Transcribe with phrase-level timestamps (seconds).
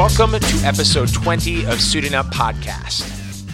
[0.00, 3.02] Welcome to episode 20 of Suiting Up Podcast.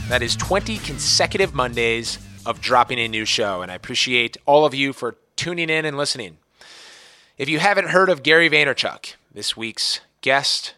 [0.08, 4.72] That is 20 consecutive Mondays of dropping a new show, and I appreciate all of
[4.72, 6.38] you for tuning in and listening.
[7.36, 10.74] If you haven't heard of Gary Vaynerchuk, this week's guest,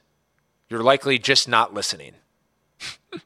[0.70, 2.12] you're likely just not listening.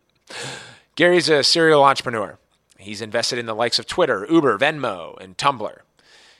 [0.96, 2.40] Gary's a serial entrepreneur.
[2.76, 5.78] He's invested in the likes of Twitter, Uber, Venmo, and Tumblr.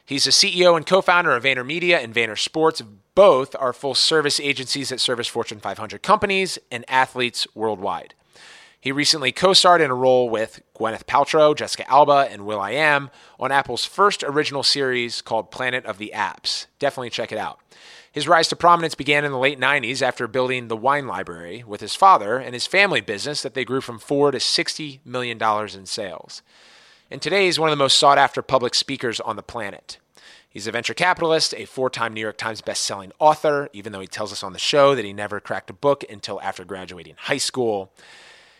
[0.04, 2.82] He's the CEO and co founder of VaynerMedia and Vayner Sports.
[3.14, 8.14] Both are full service agencies that service Fortune 500 companies and athletes worldwide.
[8.80, 13.52] He recently co starred in a role with Gwyneth Paltrow, Jessica Alba, and will.i.am on
[13.52, 16.66] Apple's first original series called Planet of the Apps.
[16.80, 17.60] Definitely check it out.
[18.10, 21.80] His rise to prominence began in the late 90s after building the wine library with
[21.80, 25.76] his father and his family business that they grew from 4 to 60 million dollars
[25.76, 26.42] in sales.
[27.12, 29.98] And today he's one of the most sought after public speakers on the planet.
[30.48, 34.06] He's a venture capitalist, a four time New York Times bestselling author, even though he
[34.06, 37.36] tells us on the show that he never cracked a book until after graduating high
[37.36, 37.92] school.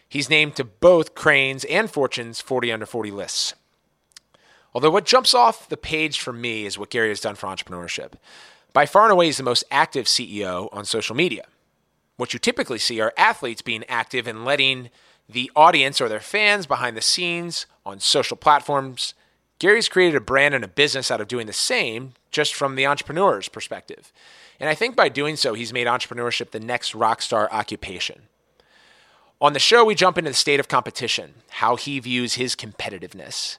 [0.06, 3.55] He's named to both Crain's and Fortune's 40 under 40 lists.
[4.75, 8.17] Although what jumps off the page for me is what Gary has done for entrepreneurship.
[8.75, 11.47] By far and away, he's the most active CEO on social media.
[12.19, 14.91] What you typically see are athletes being active and letting
[15.27, 19.14] the audience or their fans behind the scenes on social platforms.
[19.58, 22.86] Gary's created a brand and a business out of doing the same, just from the
[22.86, 24.12] entrepreneur's perspective.
[24.58, 28.22] And I think by doing so, he's made entrepreneurship the next rock star occupation.
[29.41, 33.58] On the show, we jump into the state of competition, how he views his competitiveness,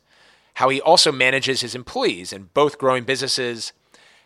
[0.56, 3.74] how he also manages his employees in both growing businesses,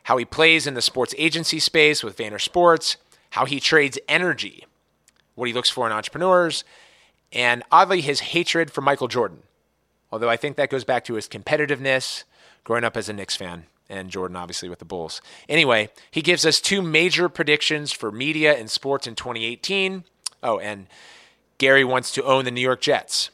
[0.03, 2.97] how he plays in the sports agency space with Vayner Sports,
[3.31, 4.65] how he trades energy,
[5.33, 6.63] what he looks for in entrepreneurs,
[7.33, 9.39] and oddly, his hatred for Michael Jordan.
[10.11, 12.23] Although I think that goes back to his competitiveness,
[12.63, 15.21] growing up as a Knicks fan, and Jordan obviously with the Bulls.
[15.47, 20.03] Anyway, he gives us two major predictions for media and sports in 2018.
[20.43, 20.87] Oh, and
[21.57, 23.29] Gary wants to own the New York Jets.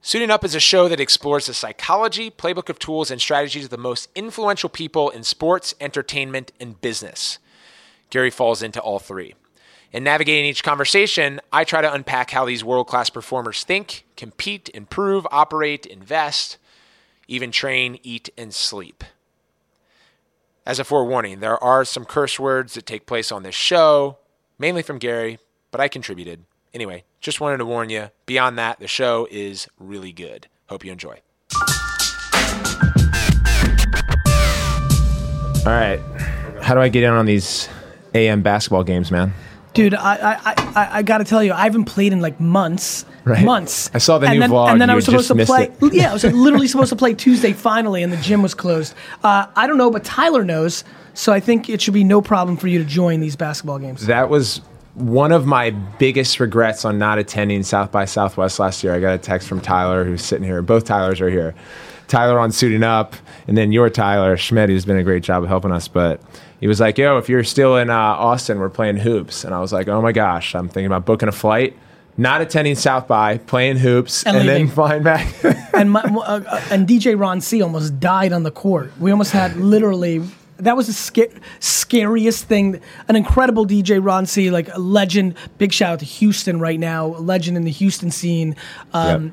[0.00, 3.70] Suiting Up is a show that explores the psychology, playbook of tools, and strategies of
[3.70, 7.38] the most influential people in sports, entertainment, and business.
[8.10, 9.34] Gary falls into all three.
[9.94, 14.68] In navigating each conversation, I try to unpack how these world class performers think, compete,
[14.74, 16.58] improve, operate, invest,
[17.28, 19.04] even train, eat, and sleep.
[20.66, 24.18] As a forewarning, there are some curse words that take place on this show,
[24.58, 25.38] mainly from Gary,
[25.70, 26.44] but I contributed.
[26.74, 28.10] Anyway, just wanted to warn you.
[28.26, 30.48] Beyond that, the show is really good.
[30.66, 31.20] Hope you enjoy.
[35.64, 36.00] All right.
[36.62, 37.68] How do I get in on these
[38.12, 39.32] AM basketball games, man?
[39.74, 43.04] Dude, I I, I, I got to tell you, I haven't played in like months.
[43.24, 43.44] Right.
[43.44, 43.90] Months.
[43.94, 44.68] I saw the and new then, vlog.
[44.70, 45.70] And then I was supposed to play.
[45.92, 48.94] Yeah, I was literally supposed to play Tuesday finally, and the gym was closed.
[49.22, 52.56] Uh, I don't know, but Tyler knows, so I think it should be no problem
[52.56, 54.06] for you to join these basketball games.
[54.06, 54.60] That was
[54.94, 58.94] one of my biggest regrets on not attending South by Southwest last year.
[58.94, 60.62] I got a text from Tyler, who's sitting here.
[60.62, 61.54] Both Tylers are here.
[62.08, 63.14] Tyler on suiting up,
[63.48, 65.88] and then your Tyler Schmidt, who's been a great job of helping us.
[65.88, 66.20] But
[66.60, 69.60] he was like, "Yo, if you're still in uh, Austin, we're playing hoops." And I
[69.60, 71.76] was like, "Oh my gosh, I'm thinking about booking a flight."
[72.16, 75.34] Not attending South by, playing hoops, And and, then flying back.
[75.74, 78.92] and my, uh, and DJ Ron C almost died on the court.
[79.00, 80.22] We almost had literally.
[80.58, 82.80] That was the sca- scariest thing.
[83.08, 85.34] An incredible DJ Ron C, like a legend.
[85.58, 88.54] Big shout out to Houston right now, a legend in the Houston scene.
[88.92, 89.32] Um, Yep.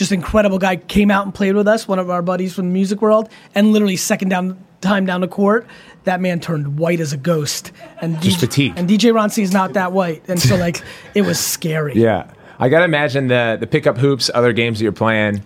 [0.00, 0.76] Just incredible guy.
[0.76, 3.70] Came out and played with us, one of our buddies from the music world, and
[3.70, 5.66] literally second down time down the court,
[6.04, 7.70] that man turned white as a ghost.
[8.00, 8.78] And Just DJ, fatigued.
[8.78, 10.82] And DJ Ron C is not that white, and so like
[11.14, 11.96] it was scary.
[11.96, 15.42] Yeah, I gotta imagine the the pickup hoops, other games that you're playing.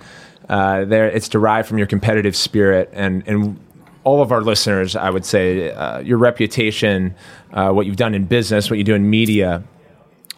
[0.49, 3.59] Uh, there, it's derived from your competitive spirit, and and
[4.05, 7.17] all of our listeners, I would say, uh, your reputation,
[7.53, 9.65] uh, what you've done in business, what you do in media,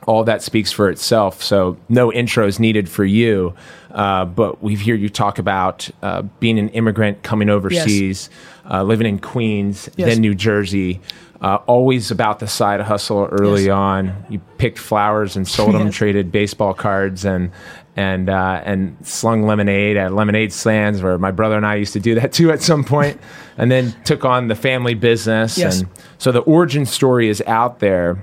[0.06, 1.42] all that speaks for itself.
[1.42, 3.54] So no intros needed for you.
[3.90, 8.30] Uh, but we hear you talk about uh, being an immigrant coming overseas,
[8.70, 10.08] uh, living in Queens, Yes.
[10.10, 11.00] then New Jersey.
[11.40, 13.70] Uh, always about the side hustle early Yes.
[13.72, 14.24] on.
[14.30, 15.94] You picked flowers and sold them, Yes.
[15.94, 17.50] traded baseball cards, and
[17.96, 22.00] and uh, and slung lemonade at lemonade stands, where my brother and I used to
[22.00, 23.18] do that too at some point,
[23.58, 25.56] and then took on the family business.
[25.58, 25.80] Yes.
[25.80, 25.88] And
[26.18, 28.22] so the origin story is out there.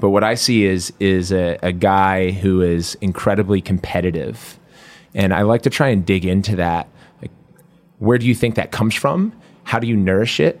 [0.00, 4.58] But what I see is is a, a guy who is incredibly competitive,
[5.14, 6.88] and I like to try and dig into that.
[7.22, 7.30] Like,
[7.98, 9.32] where do you think that comes from?
[9.64, 10.60] How do you nourish it?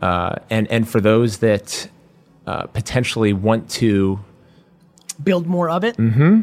[0.00, 1.88] Uh, and and for those that
[2.46, 4.20] uh, potentially want to,
[5.22, 5.96] build more of it.
[5.96, 6.42] Mm-hmm.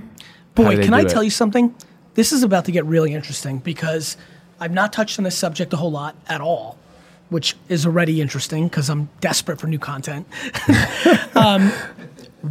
[0.55, 1.73] Boy, can I do tell you something?
[2.15, 4.17] This is about to get really interesting because
[4.59, 6.77] I've not touched on this subject a whole lot at all,
[7.33, 10.27] which is already interesting because I'm desperate for new content.
[11.35, 11.71] um,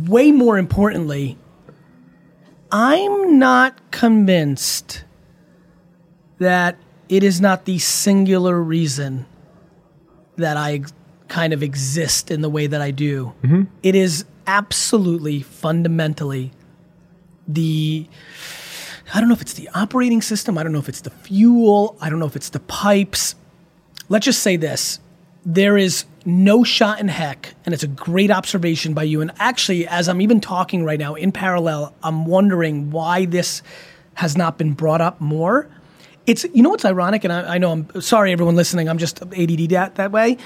[0.06, 1.38] way more importantly,
[2.73, 5.05] I'm not convinced
[6.38, 6.76] that
[7.08, 9.25] it is not the singular reason
[10.37, 10.93] that I ex-
[11.28, 13.32] kind of exist in the way that I do.
[13.85, 16.50] It is absolutely fundamentally
[17.46, 18.08] the
[19.14, 21.96] I don't know if it's the operating system, I don't know if it's the fuel,
[22.00, 23.37] I don't know if it's the pipes.
[24.08, 25.00] Let's just say this.
[25.44, 29.20] There is no shot in heck, and it's a great observation by you.
[29.20, 33.62] And actually, as I'm even talking right now in parallel, I'm wondering why this
[34.14, 35.69] has not been brought up more.
[36.26, 38.88] It's you know what's ironic, and I, I know I'm sorry everyone listening.
[38.88, 40.38] I'm just ADD that that way.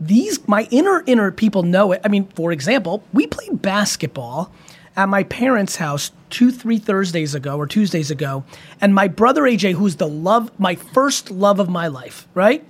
[0.00, 2.00] These my inner inner people know it.
[2.04, 4.52] I mean, for example, we played basketball
[4.96, 8.44] at my parents' house two three Thursdays ago or Tuesdays ago,
[8.80, 12.64] and my brother AJ, who's the love my first love of my life, right?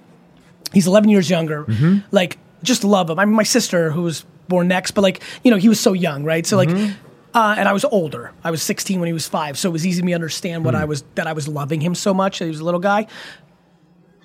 [0.73, 1.65] He's 11 years younger.
[1.65, 1.99] Mm-hmm.
[2.11, 3.19] Like, just love him.
[3.19, 5.93] I mean, my sister, who was born next, but like, you know, he was so
[5.93, 6.47] young, right?
[6.47, 6.93] So like, mm-hmm.
[7.37, 8.33] uh, and I was older.
[8.45, 10.65] I was 16 when he was five, so it was easy for me to understand
[10.65, 10.79] what mm.
[10.81, 12.39] I was that I was loving him so much.
[12.39, 13.07] That he was a little guy.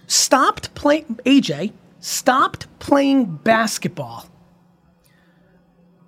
[0.07, 1.19] Stopped playing.
[1.25, 4.27] AJ stopped playing basketball.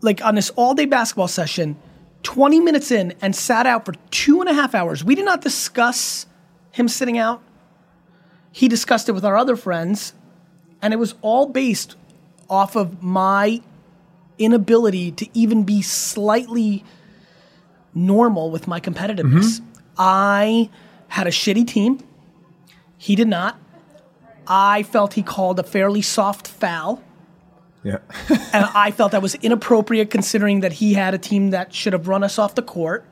[0.01, 1.78] Like on this all-day basketball session,
[2.24, 5.04] 20 minutes in, and sat out for two and a half hours.
[5.04, 6.28] We did not discuss
[6.72, 7.42] him sitting out
[8.57, 10.13] he discussed it with our other friends,
[10.82, 11.96] and it was all based
[12.50, 13.62] off of my
[14.38, 16.84] inability to even be slightly
[17.94, 19.62] normal with my competitiveness.
[19.98, 20.70] I
[21.08, 22.00] had a shitty team.
[22.98, 23.60] He did not.
[24.48, 27.04] I felt he called a fairly soft foul,
[27.84, 27.98] Yeah.
[28.54, 32.08] and I felt that was inappropriate considering that he had a team that should have
[32.08, 33.06] run us off the court.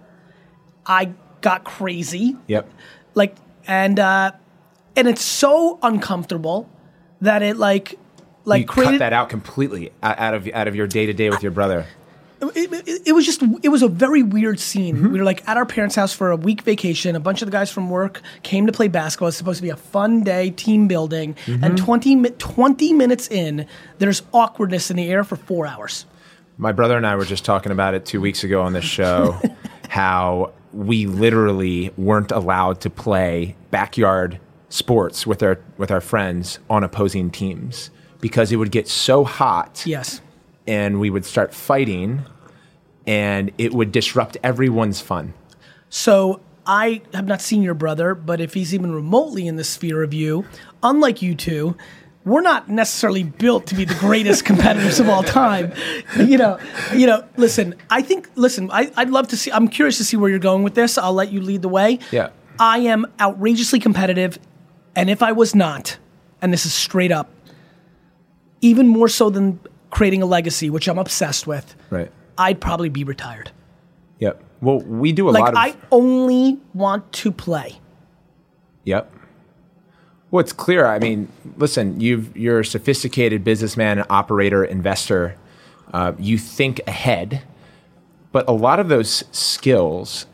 [0.85, 1.13] I
[1.45, 2.67] got crazy yep.
[3.13, 3.35] like
[3.67, 4.31] and uh
[4.95, 6.67] and it's so uncomfortable
[7.25, 7.97] that it like
[8.45, 11.29] like you created cut that out completely out of out of your day to day
[11.29, 11.85] with your brother.
[12.41, 15.11] it, it, it was just it was a very weird scene Mm-hmm.
[15.13, 17.51] we were like at our parents house for a week vacation a bunch of the
[17.51, 20.87] guys from work came to play basketball it's supposed to be a fun day team
[20.87, 21.63] building Mm-hmm.
[21.63, 23.65] and 20, 20 minutes in
[23.99, 26.05] there's awkwardness in the air for four hours
[26.57, 29.39] My brother and I were just talking about it two weeks ago on this show,
[29.89, 34.39] how we literally weren't allowed to play backyard
[34.69, 37.89] sports with our with our friends on opposing teams
[38.19, 40.21] because it would get so hot yes
[40.67, 42.25] and we would start fighting
[43.07, 45.33] and it would disrupt everyone's fun.
[45.89, 50.03] So I have not seen your brother, but if he's even remotely in the sphere
[50.03, 50.45] of you,
[50.81, 51.75] unlike you two,
[52.23, 55.71] we're not necessarily built to be the greatest competitors of all time.
[56.17, 56.59] You know,
[56.95, 57.23] you know.
[57.37, 58.29] Listen, I think.
[58.33, 59.51] Listen, I, I'd love to see.
[59.51, 60.97] I'm curious to see where you're going with this.
[60.97, 61.99] I'll let you lead the way.
[62.11, 62.29] Yeah.
[62.57, 64.39] I am outrageously competitive,
[64.95, 65.97] and if I was not,
[66.41, 67.29] and this is straight up,
[68.61, 69.59] even more so than
[69.89, 72.11] creating a legacy, which I'm obsessed with, Right.
[72.37, 73.51] I'd probably be retired.
[74.19, 74.43] Yep.
[74.61, 77.79] Well, we do a Like lot of I only want to play.
[78.83, 79.11] Yep.
[80.31, 80.85] Well, it's clear.
[80.85, 85.35] I mean, listen, you've, you're a sophisticated businessman, operator, investor.
[85.93, 87.43] Uh, you think ahead,
[88.31, 90.25] but a lot of those skills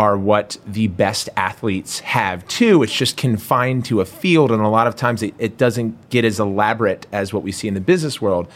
[0.00, 2.82] are what the best athletes have too.
[2.82, 6.24] It's just confined to a field, and a lot of times it, it doesn't get
[6.24, 8.48] as elaborate as what we see in the business world.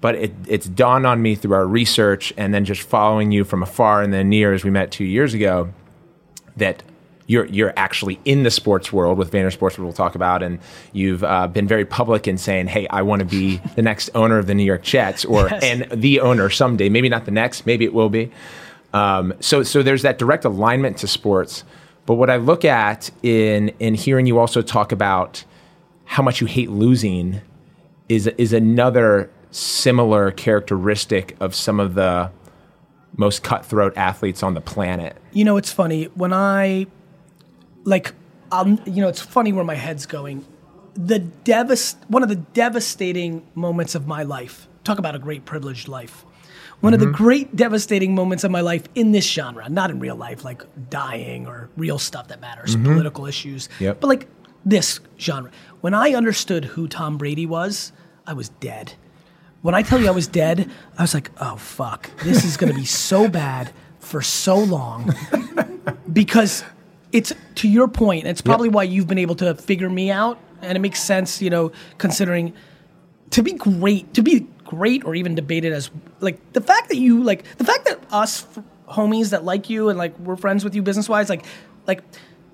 [0.00, 3.62] But it, it's dawned on me through our research and then just following you from
[3.62, 5.68] afar and then near as we met two years ago
[6.56, 6.82] that
[7.26, 10.58] you're you're actually in the sports world with Vayner Sports, we'll talk about, and
[10.94, 14.38] you've uh, been very public in saying, "Hey, I want to be the next owner
[14.38, 15.62] of the New York Jets, or Yes.
[15.62, 16.88] and the owner someday.
[16.88, 18.30] Maybe not the next, maybe it will be."
[18.94, 21.64] Um, so so there's that direct alignment to sports.
[22.06, 25.44] But what I look at in in hearing you also talk about
[26.04, 27.40] how much you hate losing
[28.08, 32.30] is is another similar characteristic of some of the
[33.16, 35.16] most cutthroat athletes on the planet.
[35.32, 36.86] You know, it's funny when I
[37.84, 38.14] like,
[38.52, 40.46] um, you know, it's funny where my head's going.
[40.94, 44.68] The devast, one of the devastating moments of my life.
[44.84, 46.24] Talk about a great privileged life.
[46.80, 47.24] One of the mm-hmm.
[47.24, 51.46] great devastating moments of my life in this genre, not in real life, like dying
[51.46, 52.92] or real stuff that matters, mm-hmm.
[52.92, 54.00] political issues, Yep.
[54.00, 54.28] but like
[54.64, 55.50] this genre.
[55.80, 57.92] When I understood who Tom Brady was,
[58.26, 58.92] I was dead.
[59.62, 62.74] When I tell you I was dead, I was like, oh fuck, this is gonna
[62.74, 65.12] be so bad for so long
[66.12, 66.64] because
[67.10, 68.26] it's to your point.
[68.26, 71.50] It's probably why you've been able to figure me out, and it makes sense, you
[71.50, 72.52] know, considering
[73.30, 77.22] to be great, to be great, or even debated as like the fact that you
[77.22, 78.62] like the fact that us f-
[78.96, 81.44] homies that like you and like we're friends with you business wise, like
[81.86, 82.02] like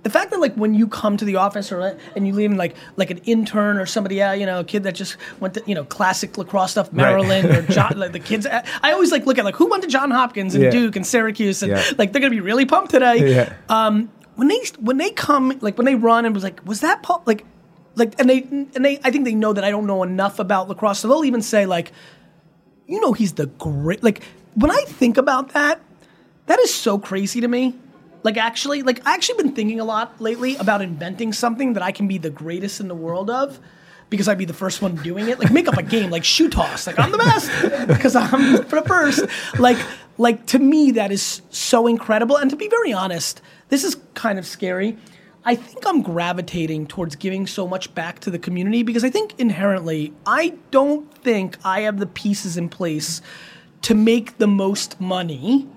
[0.04, 2.76] the fact that like when you come to the office or and you leave like
[2.96, 5.74] like an intern or somebody, uh, you know, a kid that just went to you
[5.74, 8.46] know classic lacrosse stuff, Maryland or John, like the kids.
[8.46, 10.70] I always like look at like who went to John Hopkins and Yeah.
[10.70, 11.82] Duke and Syracuse and Yeah.
[11.98, 13.34] like they're gonna be really pumped today.
[13.34, 13.52] Yeah.
[13.68, 17.02] Um, when they when they come like when they run and was like was that
[17.02, 17.44] Paul like
[17.96, 20.68] like and they and they I think they know that I don't know enough about
[20.68, 21.92] lacrosse, so they'll even say like
[22.86, 24.22] you know he's the great like
[24.54, 25.80] when I think about that,
[26.46, 27.74] that is so crazy to me.
[28.22, 31.92] Like actually, like I actually been thinking a lot lately about inventing something that I
[31.92, 33.58] can be the greatest in the world of.
[34.10, 36.48] Because I'd be the first one doing it, like make up a game, like shoe
[36.48, 37.50] toss, like I'm the best
[37.88, 39.24] because I'm the first.
[39.58, 39.78] Like,
[40.18, 42.36] like to me, that is so incredible.
[42.36, 44.98] And to be very honest, this is kind of scary.
[45.46, 49.38] I think I'm gravitating towards giving so much back to the community because I think
[49.38, 53.20] inherently, I don't think I have the pieces in place
[53.82, 55.68] to make the most money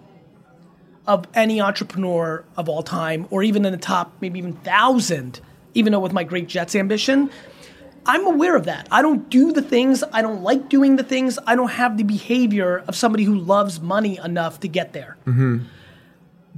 [1.05, 5.41] of any entrepreneur of all time, or even in the top, maybe even thousand,
[5.73, 7.29] even though with my great Jets ambition.
[8.05, 8.87] I'm aware of that.
[8.89, 12.03] I don't do the things, I don't like doing the things, I don't have the
[12.03, 15.17] behavior of somebody who loves money enough to get there.
[15.25, 15.63] Mm-hmm.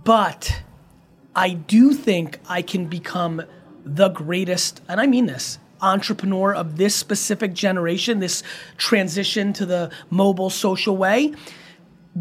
[0.04, 0.62] But
[1.36, 3.44] I do think I can become
[3.86, 8.44] the greatest, and I mean this, entrepreneur of this specific generation, this
[8.78, 11.34] transition to the mobile social way,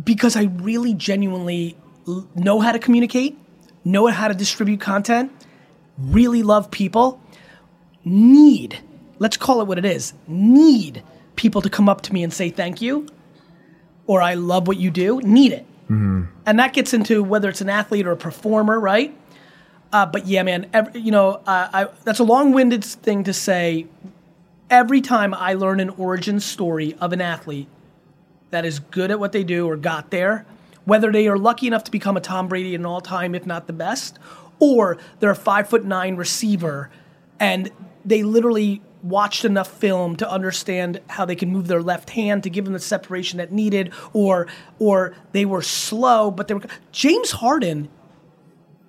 [0.04, 1.76] because I really genuinely
[2.34, 3.36] know how to communicate,
[3.84, 5.32] know how to distribute content,
[5.98, 7.20] really love people,
[8.04, 8.78] need,
[9.18, 11.02] let's call it what it is, need
[11.36, 13.06] people to come up to me and say thank you
[14.08, 15.66] or I love what you do, need it.
[16.46, 19.16] And that gets into whether it's an athlete or a performer, right?
[19.92, 23.86] Uh, but yeah, man, every, you know, uh, I, that's a long-winded thing to say.
[24.70, 27.68] Every time I learn an origin story of an athlete
[28.50, 30.44] that is good at what they do or got there,
[30.84, 33.72] whether they are lucky enough to become a Tom Brady an all-time, if not the
[33.72, 34.18] best,
[34.58, 36.90] or they're a five foot nine receiver
[37.40, 37.70] and
[38.04, 42.50] they literally watched enough film to understand how they can move their left hand to
[42.50, 44.46] give them the separation that needed, or
[44.78, 46.62] or they were slow, but they were
[46.92, 47.88] James Harden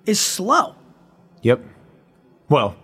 [0.06, 0.74] is slow.
[1.42, 1.60] Yep.
[2.48, 2.76] Well,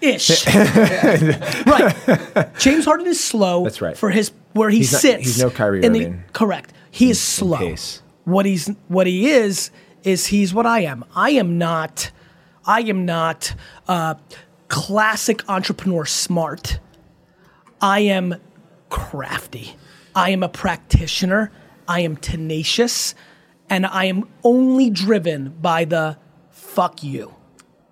[0.00, 0.46] Ish.
[1.66, 2.48] right.
[2.58, 3.64] James Harden is slow.
[3.64, 3.96] That's right.
[3.96, 5.24] For his where he He's not- sits.
[5.24, 6.24] he's no Kyrie in the- Irving.
[6.32, 6.72] correct.
[6.90, 7.74] He is slow.
[8.24, 9.70] What he's what he is
[10.04, 11.04] is he's what I am.
[11.14, 12.10] I am not.
[12.66, 13.54] I am not
[13.86, 14.14] uh,
[14.68, 16.78] classic entrepreneur smart.
[17.80, 18.36] I am
[18.90, 19.76] crafty.
[20.14, 21.52] I am a practitioner.
[21.86, 23.14] I am tenacious,
[23.70, 26.18] and I am only driven by the
[26.50, 27.34] fuck you.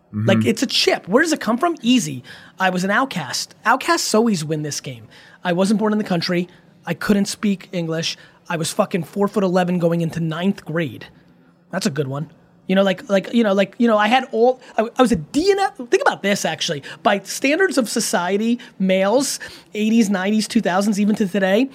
[0.09, 0.27] Mm-hmm.
[0.27, 1.09] Like it's a chip.
[1.09, 1.77] Where does it come from?
[1.83, 2.23] Easy.
[2.59, 3.55] I was an outcast.
[3.65, 5.09] Outcasts always win this game.
[5.43, 6.49] I wasn't born in the country.
[6.85, 8.17] I couldn't speak English.
[8.49, 11.07] I was fucking four foot eleven going into ninth grade.
[11.71, 12.31] That's a good one.
[12.67, 14.61] You know, like like you know, like you know, I had all.
[14.77, 15.89] I, I was a DNF.
[15.89, 16.83] Think about this, actually.
[17.03, 19.39] By standards of society, males,
[19.75, 21.71] '80s, '90s, 2000s, even to today,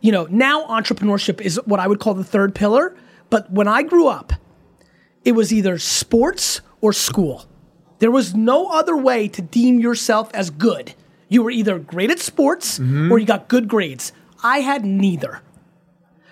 [0.00, 2.96] you know, now entrepreneurship is what I would call the third pillar.
[3.30, 4.32] But when I grew up,
[5.24, 7.46] it was either sports or school.
[7.98, 10.94] There was no other way to deem yourself as good.
[11.28, 13.12] You were either great at sports mm-hmm.
[13.12, 14.12] or you got good grades.
[14.42, 15.42] I had neither.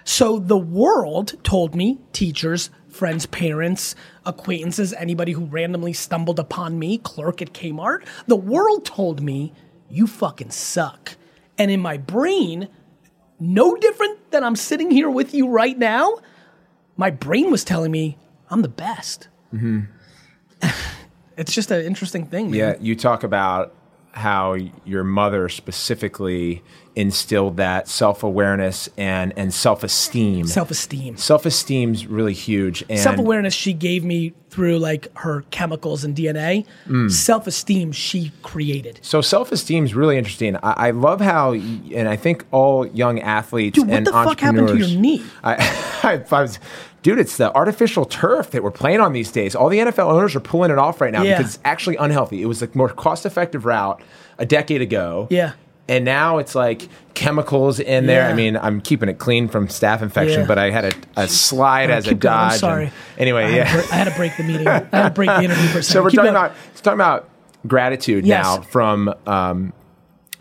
[0.04, 6.98] So the world told me, teachers, friends, parents, acquaintances, anybody who randomly stumbled upon me,
[6.98, 9.52] clerk at Kmart, the world told me,
[9.90, 11.16] you fucking suck.
[11.58, 12.68] And in my brain,
[13.38, 16.16] no different than I'm sitting here with you right now,
[16.96, 18.16] my brain was telling me
[18.50, 19.28] I'm the best.
[19.52, 19.80] Mm-hmm.
[21.36, 22.58] it's just an interesting thing, man.
[22.58, 23.74] yeah, you talk about
[24.12, 26.62] how your mother specifically
[26.96, 30.46] instilled that self-awareness and and self-esteem.
[30.46, 31.16] Self-esteem.
[31.18, 36.64] Self-esteem's really huge and Self-awareness she gave me through like her chemicals and DNA.
[36.88, 37.10] Mm.
[37.10, 38.98] Self-esteem she created.
[39.02, 40.56] So self-esteem is really interesting.
[40.56, 44.40] I, I love how, and I think all young athletes Dude, what and the fuck
[44.40, 45.22] happened to your knee?
[45.44, 45.54] I,
[46.02, 46.58] I, I was,
[47.02, 49.54] dude, it's the artificial turf that we're playing on these days.
[49.54, 51.36] All the NFL owners are pulling it off right now Yeah.
[51.36, 52.40] because it's actually unhealthy.
[52.40, 54.00] It was the more cost-effective route
[54.38, 55.26] a decade ago.
[55.30, 55.52] Yeah.
[55.88, 58.22] And now it's like chemicals in there.
[58.26, 58.30] Yeah.
[58.30, 60.46] I mean, I'm keeping it clean from staph infection, Yeah.
[60.46, 60.84] but I had
[61.16, 62.42] a, a slide as a going, dodge.
[62.44, 62.92] I'm and- sorry.
[63.18, 63.64] anyway, I yeah.
[63.64, 64.66] Had to, I had to break the meeting.
[64.66, 65.82] I had to break the interview for a second.
[65.84, 66.44] So we're Keep talking going.
[66.46, 67.28] about talking about
[67.68, 68.44] gratitude Yes.
[68.44, 69.72] now from um,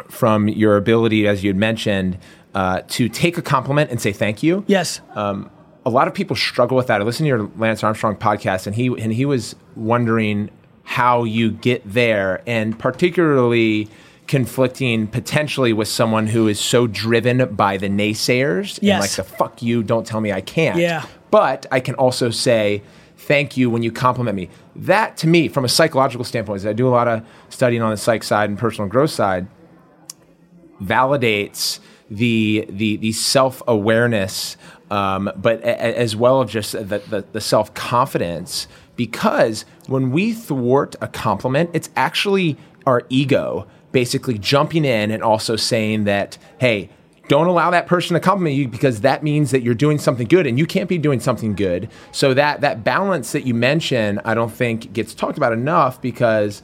[0.10, 2.18] from your ability, as you had mentioned,
[2.54, 4.64] uh, to take a compliment and say thank you.
[4.68, 5.02] Yes.
[5.14, 5.50] Um,
[5.86, 7.02] a lot of people struggle with that.
[7.02, 10.50] I listened to your Lance Armstrong podcast, and he and he was wondering
[10.84, 13.88] how you get there, and particularly
[14.28, 19.62] conflicting potentially with someone who is so driven by the naysayers and like the fuck
[19.62, 20.80] you, don't tell me I can't.
[20.80, 21.06] Yeah.
[21.32, 22.82] But I can also say
[23.18, 24.50] thank you when you compliment me.
[24.76, 27.92] That to me, from a psychological standpoint, is I do a lot of studying on
[27.92, 29.48] the psych side and personal growth side,
[30.82, 31.80] validates
[32.10, 34.58] the the the self awareness,
[34.92, 38.68] um, but a, as well as just the the, the self confidence.
[38.96, 45.56] Because when we thwart a compliment, it's actually our ego basically jumping in and also
[45.56, 46.90] saying that, hey,
[47.30, 50.46] don't allow that person to compliment you because that means that you're doing something good
[50.46, 51.90] and you can't be doing something good.
[52.12, 56.62] So that that balance that you mention, I don't think gets talked about enough because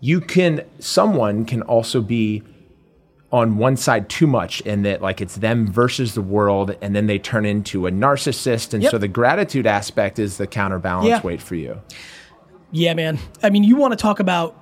[0.00, 2.42] you can someone can also be
[3.32, 7.06] on one side too much and that like it's them versus the world and then
[7.06, 8.90] they turn into a narcissist and Yep.
[8.90, 11.22] so the gratitude aspect is the counterbalance Yeah.
[11.22, 11.80] weight for you.
[12.72, 13.18] Yeah, man.
[13.42, 14.61] I mean, you want to talk about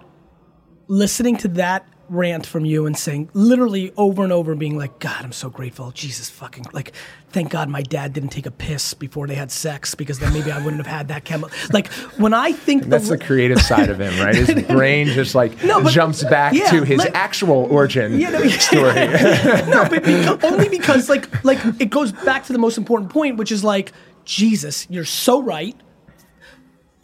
[0.90, 5.24] listening to that rant from you and saying literally over and over being like, God,
[5.24, 5.92] I'm so grateful.
[5.92, 6.90] Jesus fucking like,
[7.28, 10.50] thank God my dad didn't take a piss before they had sex because then maybe
[10.50, 11.56] I wouldn't have had that chemical.
[11.72, 11.86] Like
[12.18, 14.34] when I think That's the creative side of him, right?
[14.34, 18.30] His brain just like No, but- jumps back yeah, to his let- actual origin Yeah,
[18.30, 18.92] no, story.
[18.94, 23.36] no, but beca- only because like like it goes back to the most important point,
[23.36, 23.92] which is like
[24.24, 25.76] Jesus, you're so right.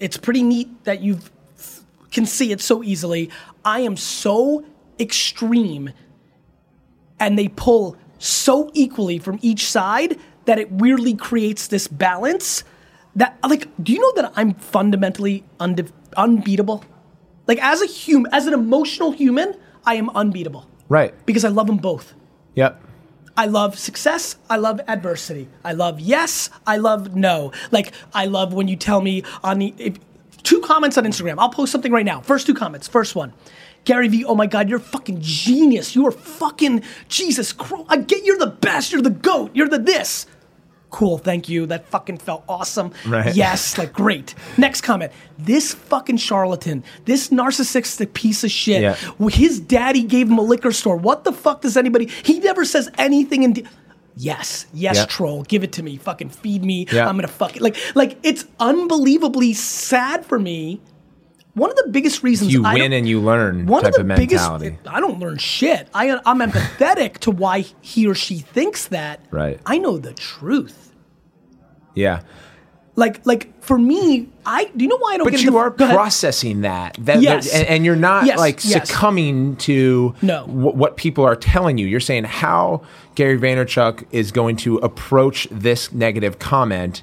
[0.01, 1.21] It's pretty neat that you
[2.17, 3.31] can see it so easily.
[3.65, 4.65] I am so
[4.99, 5.91] extreme,
[7.21, 12.65] and they pull so equally from each side that it weirdly creates this balance.
[13.15, 16.85] That like, do you know that I'm fundamentally unde- unbeatable?
[17.47, 19.55] Like as a human, as an emotional human,
[19.85, 21.15] I am unbeatable right.
[21.27, 22.15] because I love them both.
[22.55, 22.83] Yep.
[23.37, 24.37] I love success.
[24.49, 25.49] I love adversity.
[25.63, 26.49] I love yes.
[26.67, 27.53] I love no.
[27.71, 29.99] Like I love when you tell me on the if,
[30.47, 31.35] two comments on Instagram.
[31.39, 32.21] I'll post something right now.
[32.21, 32.89] First two comments.
[32.89, 33.35] First one.
[33.85, 35.95] Gary Vee, oh my God, you're a fucking genius.
[35.95, 37.85] You are fucking Jesus Christ.
[37.89, 38.93] I get you're the best.
[38.93, 39.51] You're the goat.
[39.55, 40.27] You're the this.
[40.91, 41.67] Cool, thank you.
[41.67, 42.93] That fucking felt awesome.
[43.07, 43.35] Right.
[43.35, 44.35] Yes, like great.
[44.57, 45.13] Next comment.
[45.37, 48.83] This fucking charlatan, this narcissistic piece of shit.
[48.83, 49.29] Yeah.
[49.29, 50.97] His daddy gave him a liquor store.
[50.97, 52.07] What the fuck does anybody?
[52.23, 53.53] He never says anything in.
[53.55, 53.65] De-
[54.17, 55.05] yes, yes, Yeah.
[55.07, 55.43] troll.
[55.45, 55.97] Give it to me.
[55.99, 56.87] Fucking feed me.
[56.91, 57.09] Yeah.
[57.09, 57.63] I'm gonna fuck it.
[57.63, 60.81] Like, like it's unbelievably sad for me.
[61.55, 64.07] One of the biggest reasons You I win and you learn one type of of,
[64.09, 64.71] the mentality.
[64.71, 64.89] biggest.
[64.89, 65.89] I don't learn shit.
[65.95, 69.21] I, I'm empathetic to why he or she thinks that.
[69.31, 69.59] Right.
[69.65, 70.93] I know the truth.
[71.95, 72.21] yeah.
[72.97, 75.59] Like, like for me, I do you know why I don't But get you into,
[75.59, 76.97] are processing that.
[77.01, 77.51] that Yes.
[77.53, 78.89] that- and, and you're not Yes, like yes.
[78.89, 80.45] succumbing to No.
[80.45, 81.87] wh- what people are telling you.
[81.87, 82.83] You're saying how
[83.15, 87.03] Gary Vaynerchuk is going to approach this negative comment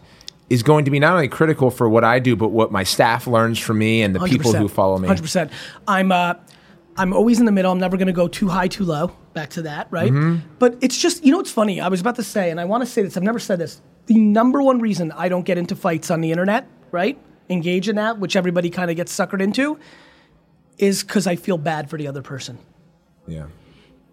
[0.50, 3.28] is going to be not only critical for what I do, but what my staff
[3.28, 4.58] learns from me and the people 100%.
[4.60, 5.08] who follow me.
[5.08, 5.52] Hundred percent.
[5.88, 6.34] I'm uh,
[6.98, 7.72] I'm always in the middle.
[7.72, 9.12] I'm never going to go too high, too low.
[9.34, 10.12] Back to that, right?
[10.12, 10.48] Mm-hmm.
[10.60, 11.82] But it's just you know what's funny.
[11.82, 13.16] I was about to say, and I want to say this.
[13.18, 13.82] I've never said this.
[14.06, 17.18] The number one reason I don't get into fights on the internet, right?
[17.50, 19.80] Engage in that, which everybody kind of gets suckered into,
[20.78, 22.58] is because I feel bad for the other person.
[23.28, 23.48] Yeah.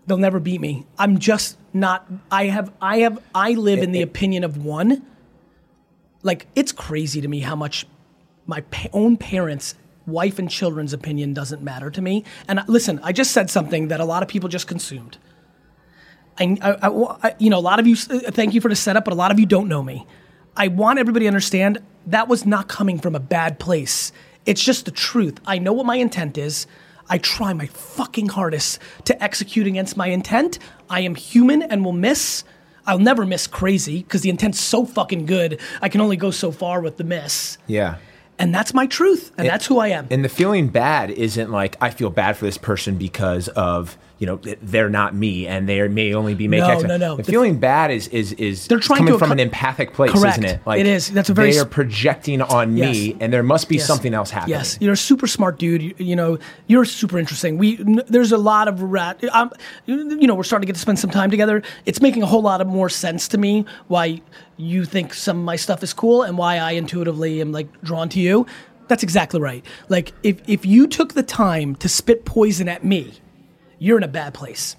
[0.07, 0.87] They'll never beat me.
[0.99, 2.07] I'm just not.
[2.31, 2.73] I have.
[2.81, 3.23] I have.
[3.35, 4.05] I live eh, in the eh.
[4.05, 5.05] opinion of one.
[6.23, 7.87] Like it's crazy to me how much
[8.47, 9.75] my pa- own parents,
[10.07, 12.25] wife and children's opinion doesn't matter to me.
[12.49, 15.19] And listen, I just said something that a lot of people just consumed.
[16.41, 17.95] I, I- I- you know, a lot of you.
[18.11, 20.07] uh, Thank you for the setup, but a lot of you don't know me.
[20.57, 24.11] I want everybody to understand that was not coming from a bad place.
[24.47, 25.39] It's just the truth.
[25.47, 26.67] I know what my intent is.
[27.09, 30.59] I try my fucking hardest to execute against my intent.
[30.89, 32.45] I am human and will miss.
[32.87, 35.61] I'll never miss crazy because the intent's so fucking good.
[35.83, 37.59] I can only go so far with the miss.
[37.67, 37.97] Yeah.
[38.39, 39.33] And that's my truth.
[39.37, 40.07] And that's who I am.
[40.11, 44.27] And the feeling bad isn't like I feel bad for this person because of you
[44.27, 46.83] know they're not me and they may only be making.
[46.87, 47.17] No, no, no.
[47.17, 50.13] The feeling bad is is is They're trying coming to from acco- an empathic place,
[50.13, 50.39] Correct.
[50.39, 50.61] isn't it?
[50.79, 51.11] It is.
[51.11, 53.87] That's a very they are projecting on me, and there must be Yes.
[53.87, 54.57] something else happening.
[54.59, 55.83] Yes, you're a super smart dude.
[55.83, 57.59] You, you know, you're super interesting.
[57.59, 59.25] We n- there's a lot of rat.
[59.33, 59.51] Um,
[59.87, 61.63] you know, we're starting to get to spend some time together.
[61.87, 64.21] It's making a whole lot of more sense to me why
[64.59, 68.11] you think some of my stuff is cool and why I intuitively am like drawn
[68.11, 68.45] to you.
[68.89, 69.65] That's exactly right.
[69.89, 73.15] Like if if you took the time to spit poison at me,
[73.81, 74.77] you're in a bad place.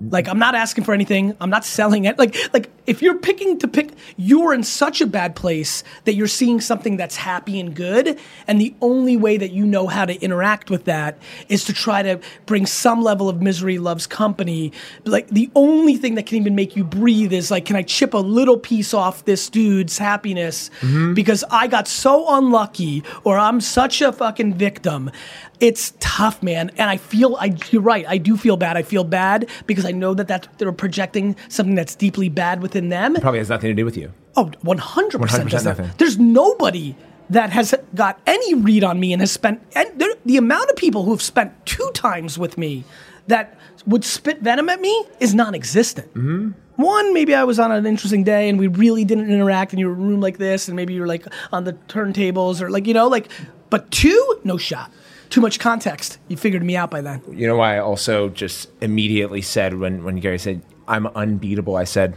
[0.00, 1.36] Like I'm not asking for anything.
[1.40, 2.18] I'm not selling it.
[2.18, 6.26] Like like if you're picking to pick, you're in such a bad place that you're
[6.26, 10.14] seeing something that's happy and good, and the only way that you know how to
[10.22, 11.18] interact with that
[11.48, 14.72] is to try to bring some level of misery loves company.
[15.04, 18.14] Like the only thing that can even make you breathe is like, can I chip
[18.14, 21.14] a little piece off this dude's happiness mm-hmm.
[21.14, 25.10] because I got so unlucky or I'm such a fucking victim.
[25.58, 27.56] It's tough, man, and I feel I.
[27.70, 28.04] You're right.
[28.06, 28.76] I do feel bad.
[28.76, 32.75] I feel bad because I know that that they're projecting something that's deeply bad within
[32.76, 33.14] within them.
[33.14, 34.12] Probably has nothing to do with you.
[34.36, 35.90] Oh, 100% 100% does nothing.
[35.98, 36.94] There's nobody
[37.30, 40.76] that has got any read on me and has spent and there, the amount of
[40.76, 42.84] people who have spent two times with me
[43.26, 46.08] that would spit venom at me is non-existent.
[46.14, 46.50] Mm-hmm.
[46.76, 49.88] One, maybe I was on an interesting day and we really didn't interact and you
[49.88, 52.70] were in a room like this and maybe you were like on the turntables or
[52.70, 53.28] like, you know, like,
[53.70, 54.92] but two, no shot.
[55.30, 56.18] Too much context.
[56.28, 57.20] You figured me out by then.
[57.32, 61.82] You know why I also just immediately said when, when Gary said, I'm unbeatable, I
[61.82, 62.16] said,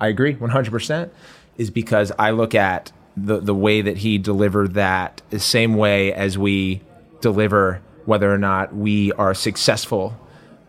[0.00, 1.10] I agree 100%,
[1.58, 6.12] is because I look at the, the way that he delivered that the same way
[6.12, 6.80] as we
[7.20, 10.16] deliver whether or not we are successful.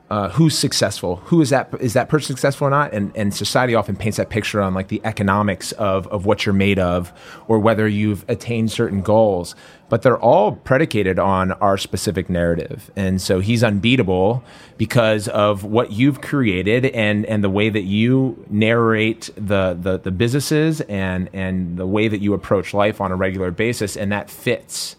[0.10, 1.17] Uh, who's successful?
[1.28, 1.74] Who is that?
[1.80, 2.91] Is that person successful or not?
[2.91, 6.52] And and society often paints that picture on like the economics of of what you're
[6.52, 7.13] made of,
[7.48, 9.56] or whether you've attained certain goals.
[9.91, 12.89] But they're all predicated on our specific narrative.
[12.95, 14.41] And so he's unbeatable
[14.77, 20.12] because of what you've created and and the way that you narrate the the, the
[20.12, 24.30] businesses and and the way that you approach life on a regular basis, and that
[24.30, 24.95] fits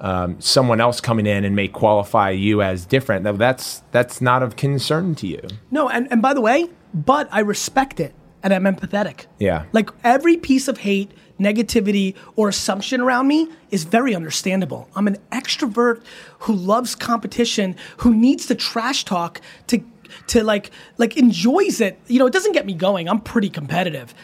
[0.00, 4.42] um, someone else coming in and may qualify you as different, that- that's that's not
[4.42, 5.42] of concern to you.
[5.70, 9.26] No, and, and by the way, but I respect it and I'm empathetic.
[9.38, 9.64] Yeah.
[9.72, 14.88] Like every piece of hate, negativity, or assumption around me is very understandable.
[14.94, 16.02] I'm an extrovert
[16.40, 19.82] who loves competition, who needs to trash talk to
[20.28, 21.98] to like like enjoys it.
[22.06, 23.08] You know, it doesn't get me going.
[23.08, 24.14] I'm pretty competitive.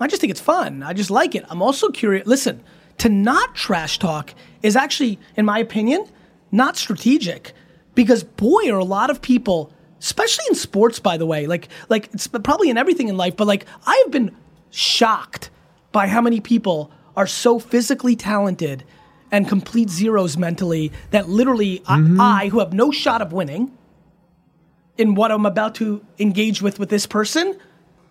[0.00, 0.82] I just think it's fun.
[0.82, 1.44] I just like it.
[1.48, 2.26] I'm also curious.
[2.26, 2.62] Listen,
[2.98, 6.06] to not trash talk is actually, in my opinion,
[6.52, 7.52] not strategic
[7.94, 12.08] because boy, are a lot of people, especially in sports, by the way, like like
[12.12, 14.34] it's probably in everything in life, but like I have been
[14.70, 15.50] shocked
[15.92, 18.84] by how many people are so physically talented
[19.30, 23.76] and complete zeros mentally that literally I, I, who have no shot of winning
[24.96, 27.58] in what I'm about to engage with with this person,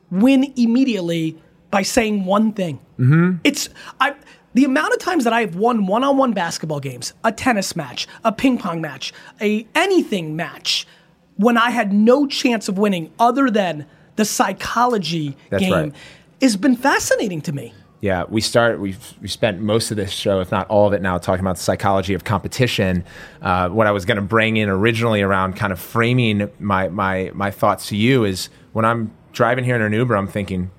[0.10, 1.38] win immediately
[1.70, 2.80] by saying one thing.
[3.00, 3.38] Mm-hmm.
[3.44, 4.16] It's I
[4.54, 8.32] the amount of times that I have won one-on-one basketball games, a tennis match, a
[8.32, 10.88] ping pong match, a anything match,
[11.36, 13.86] when I had no chance of winning other than
[14.16, 15.94] the psychology That's game, right.
[16.42, 17.74] Has been fascinating to me.
[18.00, 18.80] Yeah, we start.
[18.80, 21.56] We've we spent most of this show, if not all of it, now talking about
[21.56, 23.04] the psychology of competition.
[23.42, 27.32] Uh, what I was going to bring in originally around kind of framing my my
[27.34, 30.70] my thoughts to you is when I'm driving here in an Uber, I'm thinking,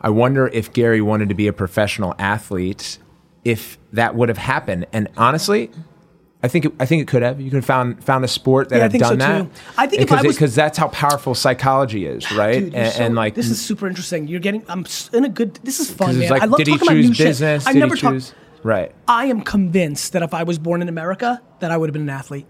[0.00, 2.98] I wonder if Gary wanted to be a professional athlete,
[3.44, 4.86] if that would have happened.
[4.94, 5.70] And honestly,
[6.40, 7.40] I think it, I think it could have.
[7.40, 9.42] You could have found found a sport that Yeah, had think so, done that.
[9.54, 9.60] too.
[9.76, 12.60] I think because was- because that's how powerful psychology is, right?
[12.60, 14.28] Dude, and, so- and like this is super interesting.
[14.28, 14.62] You're getting.
[14.68, 15.54] I'm in a good.
[15.64, 16.30] This is fun, man.
[16.30, 17.64] like, I love did he talking about new choose business?
[17.66, 17.76] shit.
[17.76, 18.34] I never he talk- choose?
[18.62, 18.92] Right.
[19.08, 22.02] I am convinced that if I was born in America, that I would have been
[22.02, 22.46] an athlete.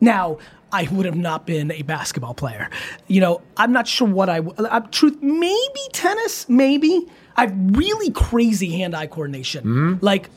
[0.00, 0.38] Now,
[0.72, 2.70] I would have not been a basketball player.
[3.06, 4.38] You know, I'm not sure what I.
[4.40, 7.06] w- I truth, maybe tennis, maybe.
[7.36, 9.64] I have really crazy hand-eye coordination.
[9.64, 10.04] Mm-hmm.
[10.04, 10.28] Like.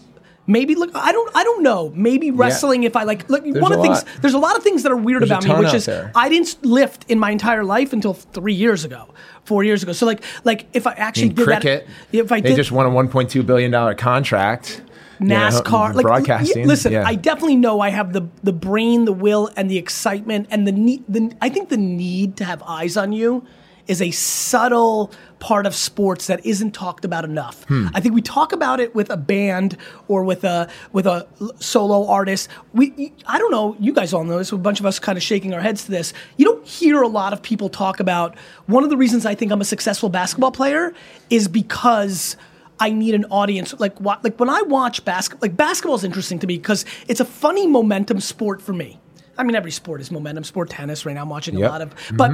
[0.47, 1.91] Maybe look, I don't, I don't know.
[1.95, 2.84] Maybe wrestling.
[2.84, 4.03] If I like, look, one of the things.
[4.03, 4.08] lot.
[4.21, 6.12] There's a lot of things that are weird There's about me, which is there.
[6.13, 9.08] I didn't lift in my entire life until three years ago,
[9.43, 9.91] four years ago.
[9.91, 12.86] So like, like if I actually did cricket, that, if I they did, just won
[12.86, 14.84] a 1.2 billion dollar contract.
[15.19, 16.67] you know, NASCAR, like broadcasting.
[16.67, 17.08] listen, yeah.
[17.08, 20.71] I definitely know I have the the brain, the will, and the excitement, and the
[20.71, 21.05] need.
[21.10, 23.45] The, I think the need to have eyes on you
[23.87, 27.63] is a subtle part of sports that isn't talked about enough.
[27.65, 27.87] Hmm.
[27.93, 31.27] I think we talk about it with a band or with a with a
[31.59, 32.49] solo artist.
[32.73, 33.75] We, I don't know.
[33.79, 34.51] You guys all know this.
[34.51, 36.13] A bunch of us kind of shaking our heads to this.
[36.37, 38.35] You don't hear a lot of people talk about.
[38.65, 40.93] One of the reasons I think I'm a successful basketball player
[41.29, 42.37] is because.
[42.77, 43.73] I need an audience.
[43.79, 47.25] Like like when I watch basketball, like basketball is interesting to me because it's a
[47.25, 48.99] funny momentum sport for me.
[49.37, 50.71] I mean, every sport is momentum sport.
[50.71, 51.69] Tennis right now, I'm watching Yep.
[51.69, 52.31] a lot of, but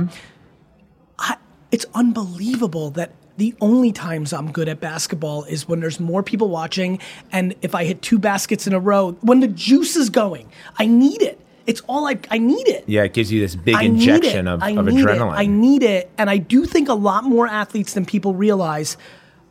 [1.22, 1.38] I,
[1.72, 6.50] it's unbelievable that the only times I'm good at basketball is when there's more people
[6.50, 7.00] watching,
[7.32, 10.52] and if I hit two baskets in a row, when the juice is going.
[10.78, 11.40] I need it.
[11.66, 12.84] It's all I I need it.
[12.88, 15.34] yeah, it gives you this big I injection of, of adrenaline.
[15.34, 15.40] It.
[15.40, 16.12] I need it.
[16.18, 18.98] And I do think a lot more athletes than people realize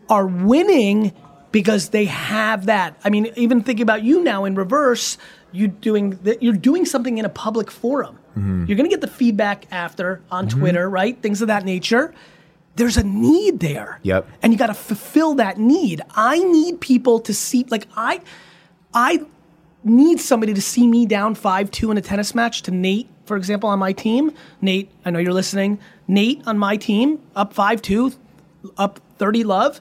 [0.09, 1.13] are winning
[1.53, 2.99] because they have that.
[3.05, 5.19] I mean, even thinking about you now in reverse,
[5.53, 8.19] you doing you're doing something in a public forum.
[8.31, 8.67] Mm-hmm.
[8.67, 11.21] You're going to get the feedback after on Twitter, right?
[11.21, 12.15] Things of that nature.
[12.77, 13.99] There's a need there.
[14.03, 14.29] Yep.
[14.43, 16.01] And you got to fulfill that need.
[16.15, 18.21] I need people to see like I
[18.95, 19.25] I
[19.85, 23.69] need somebody to see me down 5-2 in a tennis match to Nate, for example,
[23.69, 24.33] on my team.
[24.61, 25.79] Nate, I know you're listening.
[26.07, 28.17] Nate on my team, up 5-2,
[28.77, 29.81] up 30 love.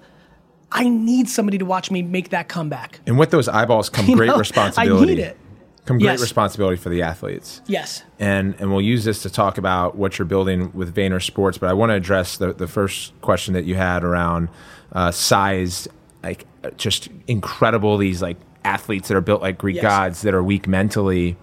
[0.72, 3.00] I need somebody to watch me make that comeback.
[3.08, 5.04] and with those eyeballs come You great know, responsibility.
[5.04, 5.38] I need it.
[5.86, 6.22] Come great Yes.
[6.22, 7.62] responsibility for the athletes.
[7.68, 8.04] Yes.
[8.20, 11.58] and and we'll use this to talk about what you're building with Vayner Sports.
[11.58, 14.50] But I want to address the the first question that you had around
[14.94, 15.88] uh, size,
[16.24, 16.46] like
[16.78, 19.84] just incredible these like athletes that are built like Greek Yes.
[19.84, 21.38] gods that are weak mentally.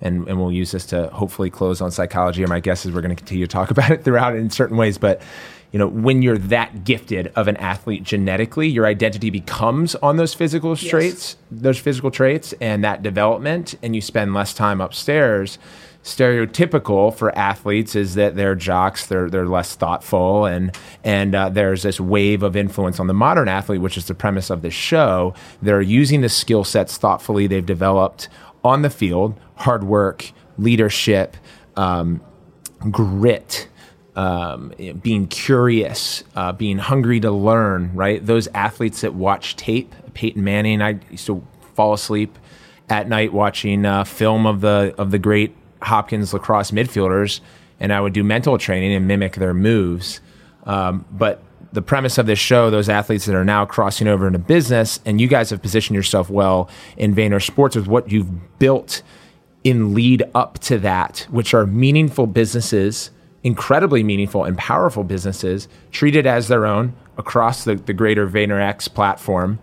[0.00, 2.42] And, and we'll use this to hopefully close on psychology.
[2.42, 4.76] And my guess is we're going to continue to talk about it throughout in certain
[4.76, 4.98] ways.
[4.98, 5.22] But
[5.72, 10.34] you know, when you're that gifted of an athlete genetically, your identity becomes on those
[10.34, 15.58] physical traits, those physical traits, and that development, and you spend less time upstairs.
[16.04, 21.84] Stereotypical for athletes is that they're jocks, they're they're less thoughtful, and and uh, there's
[21.84, 25.32] this wave of influence on the modern athlete, which is the premise of this show.
[25.62, 28.28] They're using the skill sets thoughtfully they've developed
[28.62, 31.36] on the field, hard work, leadership,
[31.76, 32.20] um,
[32.90, 33.68] grit,
[34.14, 34.72] um,
[35.02, 38.24] being curious, uh, being hungry to learn, right?
[38.24, 41.42] Those athletes that watch tape, Peyton Manning, I used to
[41.74, 42.38] fall asleep
[42.88, 47.40] at night watching uh, film of the of the great Hopkins lacrosse midfielders,
[47.80, 50.20] and I would do mental training and mimic their moves.
[50.64, 54.38] Um, but the premise of this show, those athletes that are now crossing over into
[54.38, 59.02] business, and you guys have positioned yourself well in Vayner Sports with what you've built
[59.64, 63.10] in lead up to that, which are meaningful businesses,
[63.44, 69.58] incredibly meaningful and powerful businesses, treated as their own across the, the greater VaynerX platform.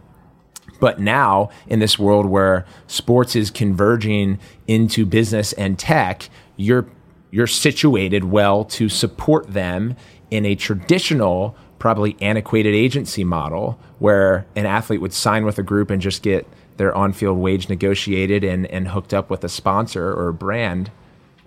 [0.79, 6.87] But now, in this world where sports is converging into business and tech, you're
[7.31, 9.95] you're situated well to support them
[10.31, 15.91] in a traditional, probably antiquated agency model where an athlete would sign with a group
[15.91, 20.29] and just get their on-field wage negotiated and, and hooked up with a sponsor or
[20.29, 20.89] a brand.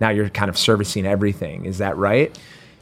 [0.02, 1.64] Now you're kind of servicing everything.
[1.64, 2.36] Is that right?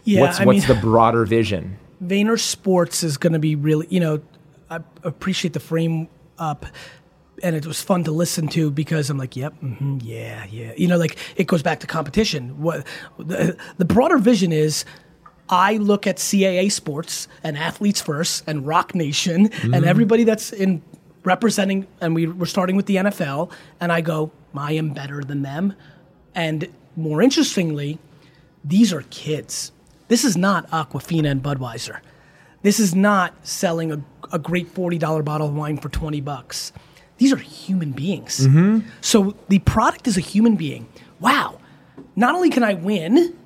[0.05, 1.79] Yeah, What's I what's mean- the broader vision?
[2.03, 4.23] Vayner Sports is going to be really, you know,
[4.71, 6.65] I appreciate the frame up,
[7.43, 10.89] and it was fun to listen to because I'm like, yep, hmm yeah, yeah, you
[10.89, 12.59] know, like it goes back to competition.
[12.63, 12.87] What
[13.19, 14.87] the, the broader vision is.
[15.53, 20.81] I look at CAA sports and athletes first and Roc Nation and everybody that's in
[21.25, 25.43] representing, and we, we're starting with the NFL, and I go, I am better than
[25.43, 25.75] them.
[26.37, 26.69] And
[27.01, 27.99] more interestingly,
[28.65, 29.73] these are kids.
[30.09, 32.01] This is not Aquafina and Budweiser.
[32.63, 36.73] This is not selling a, a great $40 bottle of wine for 20 bucks.
[37.19, 38.47] These are human beings.
[38.47, 38.89] Mm-hmm.
[39.01, 40.89] So the product is a human being.
[41.21, 41.61] Wow.
[42.17, 43.37] Not only can I win,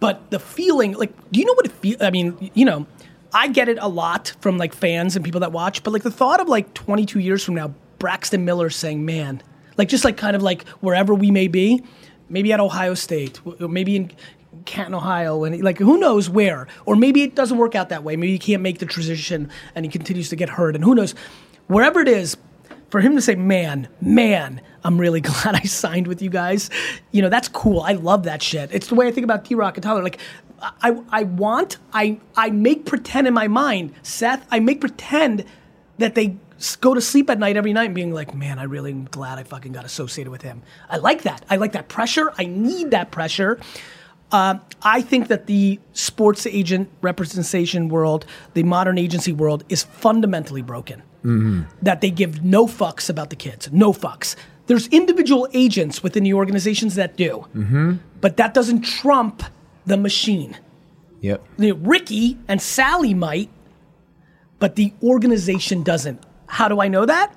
[0.00, 2.02] but the feeling, like, do you know what it feels?
[2.02, 2.86] I mean, you know,
[3.32, 6.10] I get it a lot from like fans and people that watch, but like the
[6.10, 9.42] thought of like 22 years from now, Braxton Miller saying, man,
[9.78, 11.82] like just like kind of like wherever we may be,
[12.32, 14.10] maybe at Ohio State, maybe in
[14.64, 18.16] Canton, Ohio, and like who knows where, or maybe it doesn't work out that way.
[18.16, 21.14] Maybe he can't make the transition and he continues to get hurt, and who knows,
[21.68, 22.36] wherever it is,
[22.90, 26.70] for him to say, man, man, I'm really glad I signed with you guys.
[27.10, 27.80] You know, that's cool.
[27.80, 28.70] I love that shit.
[28.72, 30.02] It's the way I think about T Rock and Tyler.
[30.02, 30.18] Like,
[30.60, 35.44] I, I want, I, I make pretend in my mind, Seth, I make pretend
[35.98, 36.36] that they
[36.80, 39.38] go to sleep at night every night and being like, man, I really am glad
[39.38, 40.62] I fucking got associated with him.
[40.88, 41.44] I like that.
[41.50, 42.32] I like that pressure.
[42.38, 43.58] I need that pressure.
[44.30, 50.62] Uh, I think that the sports agent representation world, the modern agency world, is fundamentally
[50.62, 51.02] broken.
[51.82, 54.34] That they give no fucks about the kids, no fucks.
[54.66, 57.46] There's individual agents within the organizations that do,
[58.20, 59.42] but that doesn't trump
[59.86, 60.56] the machine.
[61.20, 61.44] Yep.
[61.58, 63.50] You know, Ricky and Sally might,
[64.58, 66.22] but the organization doesn't.
[66.52, 67.34] How do I know that?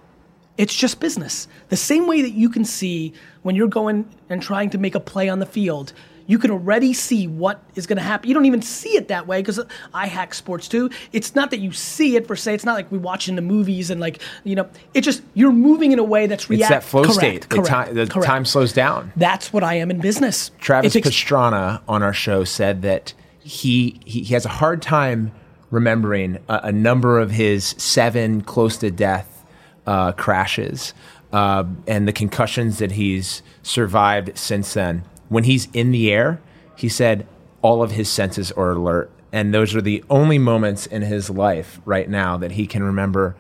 [0.58, 1.48] It's just business.
[1.70, 5.00] The same way that you can see when you're going and trying to make a
[5.00, 5.94] play on the field,
[6.28, 8.28] you can already see what is going to happen.
[8.28, 9.62] You don't even see it that way because
[9.94, 10.90] I hack sports too.
[11.14, 12.56] It's not that you see it per se.
[12.56, 14.68] It's not like we watch in the movies and like you know.
[14.94, 17.42] It just you're moving in a way that's It's that flow correct, state.
[17.44, 18.28] The, Correct, time, the correct.
[18.28, 19.14] time slows down.
[19.16, 20.52] That's what I am in business.
[20.60, 25.32] Travis takes- Pastrana on our show said that he he, he has a hard time
[25.72, 29.44] remembering a, a number of his seven close to death
[29.86, 30.94] uh, crashes
[31.32, 35.04] uh, and the concussions that he's survived since then.
[35.30, 36.42] When he's in the air,
[36.76, 37.28] he said
[37.62, 41.82] all of his senses are alert, and those are the only moments in his life
[41.84, 43.36] right now that he can remember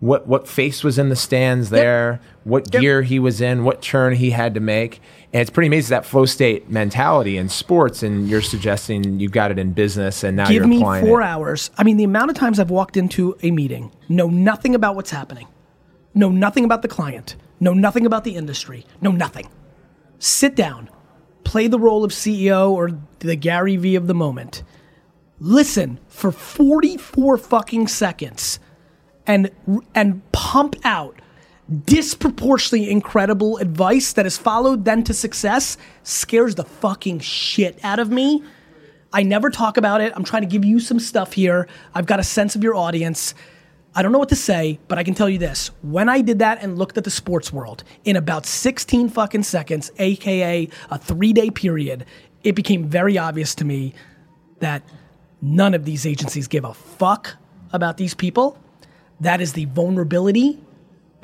[0.00, 2.80] what what face was in the stands there, what Yep.
[2.80, 5.00] gear he was in, what turn he had to make.
[5.32, 8.02] And it's pretty amazing that flow state mentality in sports.
[8.02, 11.24] And you're suggesting you got it in business, and now Give you're me four it.
[11.24, 11.70] hours.
[11.76, 15.10] I mean, the amount of times I've walked into a meeting, know nothing about what's
[15.10, 15.48] happening,
[16.14, 19.48] know nothing about the client, know nothing about the industry, know nothing.
[20.18, 20.88] Sit down,
[21.42, 24.62] play the role of CEO or the Gary V of the moment.
[25.40, 28.60] Listen for 44 fucking seconds
[29.26, 29.50] and
[29.94, 31.18] and pump out
[31.84, 38.10] disproportionately incredible advice that has followed then to success scares the fucking shit out of
[38.10, 38.42] me.
[39.12, 40.12] I never talk about it.
[40.14, 41.68] I'm trying to give you some stuff here.
[41.94, 43.34] I've got a sense of your audience.
[43.94, 45.70] I don't know what to say, but I can tell you this.
[45.82, 49.90] When I did that and looked at the sports world in about 16 fucking seconds,
[49.98, 52.04] aka a three day period,
[52.42, 53.94] it became very obvious to me
[54.58, 54.82] that
[55.40, 57.36] none of these agencies give a fuck
[57.72, 58.58] about these people.
[59.20, 60.58] That is the vulnerability.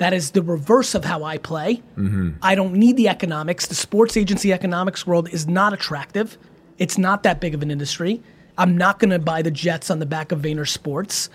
[0.01, 1.83] That is the reverse of how I play.
[1.95, 2.31] Mm-hmm.
[2.41, 3.67] I don't need the economics.
[3.67, 6.39] The sports agency economics world is not attractive.
[6.79, 8.19] It's not that big of an industry.
[8.57, 11.29] I'm not going to buy the jets on the back of VaynerSports.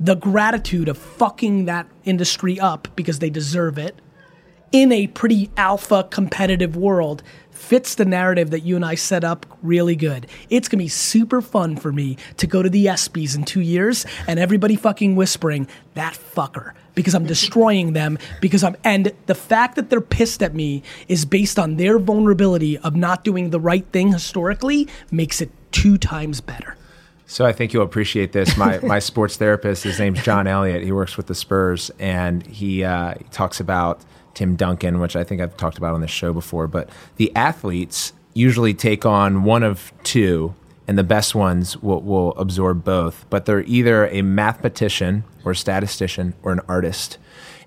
[0.00, 4.00] The gratitude of fucking that industry up because they deserve it
[4.72, 9.46] in a pretty alpha competitive world fits the narrative that you and I set up
[9.62, 10.26] really good.
[10.48, 14.06] It's gonna be super fun for me to go to the ESPYs in two years
[14.26, 19.76] and everybody fucking whispering that fucker because I'm destroying them because I'm and the fact
[19.76, 23.86] that they're pissed at me is based on their vulnerability of not doing the right
[23.92, 26.76] thing historically makes it two times better.
[27.26, 28.56] So I think you'll appreciate this.
[28.56, 30.82] My my sports therapist, his name's John Elliott.
[30.82, 34.00] He works with the Spurs, and he, uh, he talks about
[34.34, 36.66] Tim Duncan, which I think I've talked about on this show before.
[36.66, 40.54] But the athletes usually take on one of two,
[40.90, 43.24] and the best ones will, will absorb both.
[43.30, 47.16] But they're either a mathematician or a statistician or an artist,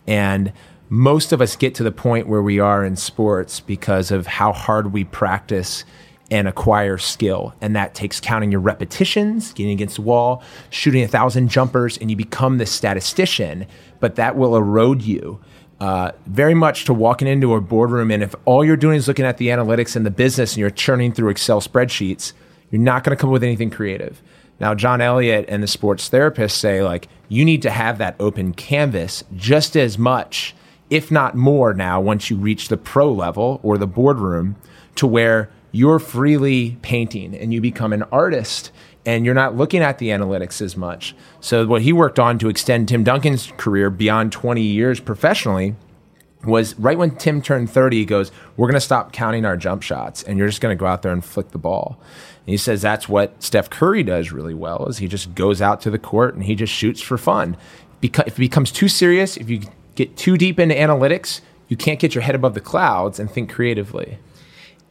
[0.05, 0.51] and
[0.89, 4.51] most of us get to the point where we are in sports because of how
[4.51, 5.85] hard we practice
[6.31, 7.55] and acquire skill.
[7.61, 12.11] And that takes counting your repetitions, getting against the wall, shooting a thousand jumpers, and
[12.11, 13.65] you become this statistician,
[14.01, 15.39] but that will erode you.
[15.79, 19.25] Uh, very much to walking into a boardroom, and if all you're doing is looking
[19.25, 22.33] at the analytics and the business and you're churning through Excel spreadsheets,
[22.73, 24.19] you're not going to come up with anything creative.
[24.59, 28.51] Now, John Elliott and the sports therapists say, like, you need to have that open
[28.51, 30.55] canvas just as much,
[30.89, 34.55] if not more, now once you reach the pro level or the boardroom,
[34.95, 38.71] to where you're freely painting and you become an artist
[39.05, 41.15] and you're not looking at the analytics as much.
[41.41, 45.75] So, what he worked on to extend Tim Duncan's career beyond 20 years professionally
[46.45, 49.81] was right when Tim turned 30, he goes, We're going to stop counting our jump
[49.81, 51.99] shots and you're just going to go out there and flick the ball.
[52.45, 55.79] And he says that's what Steph Curry does really well is he just goes out
[55.81, 57.55] to the court and he just shoots for fun.
[58.01, 59.61] Because if it becomes too serious, if you
[59.95, 63.49] get too deep into analytics, you can't get your head above the clouds and think
[63.49, 64.17] creatively.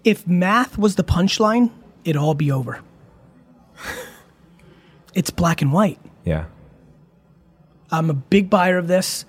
[0.03, 1.71] If math was the punchline,
[2.05, 2.81] it'd all be over.
[5.15, 5.99] it's black and white.
[6.25, 6.47] Yeah.
[7.91, 9.27] I'm a big buyer of this.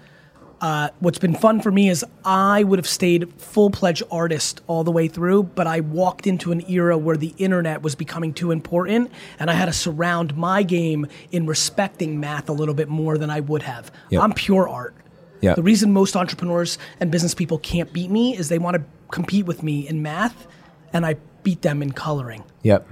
[0.63, 4.85] Uh, what's been fun for me is I would have stayed full pledged artist all
[4.85, 8.49] the way through, but I walked into an era where the internet was becoming too
[8.49, 13.17] important, and I had to surround my game in respecting math a little bit more
[13.17, 13.91] than I would have.
[14.09, 14.23] Yep.
[14.23, 14.95] I'm pure art.
[15.41, 15.57] Yep.
[15.57, 19.45] The reason most entrepreneurs and business people can't beat me is they want to compete
[19.45, 20.47] with me in math,
[20.93, 22.45] and I beat them in coloring.
[22.61, 22.87] Yep.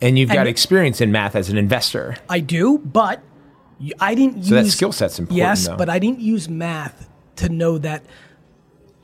[0.00, 2.16] And you've got experience in math as an investor.
[2.28, 3.24] I do, but
[4.00, 5.76] I didn't So that use skill set's important, Yes, though.
[5.76, 8.04] but I didn't use math to know that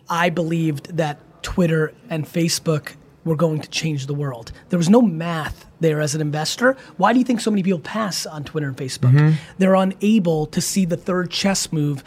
[0.09, 4.53] I believed that Twitter and Facebook were going to change the world.
[4.69, 6.77] There was no math there as an investor.
[6.97, 9.13] Why do you think so many people pass on Twitter and Facebook?
[9.13, 9.37] Mm-hmm.
[9.59, 12.05] They're unable to see the third chess move.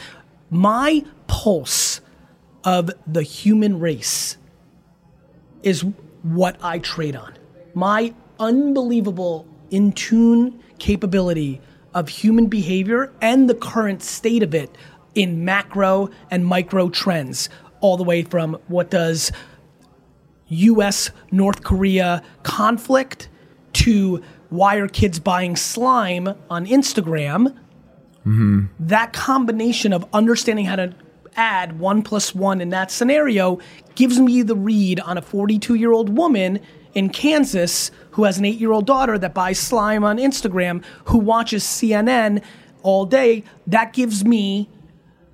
[0.49, 2.01] My pulse
[2.63, 4.37] of the human race
[5.63, 5.83] is
[6.23, 7.33] what I trade on.
[7.73, 11.61] My unbelievable in tune capability
[11.93, 14.75] of human behavior and the current state of it
[15.15, 17.49] in macro and micro trends,
[17.81, 19.31] all the way from what does
[20.49, 23.29] US North Korea conflict
[23.73, 27.55] to why are kids buying slime on Instagram?
[28.25, 28.65] Mm-hmm.
[28.79, 30.93] That combination of understanding how to
[31.35, 33.59] add one plus one in that scenario
[33.95, 36.59] gives me the read on a 42 year old woman
[36.93, 41.17] in Kansas who has an eight year old daughter that buys slime on Instagram who
[41.17, 42.43] watches CNN
[42.83, 43.43] all day.
[43.67, 44.69] That gives me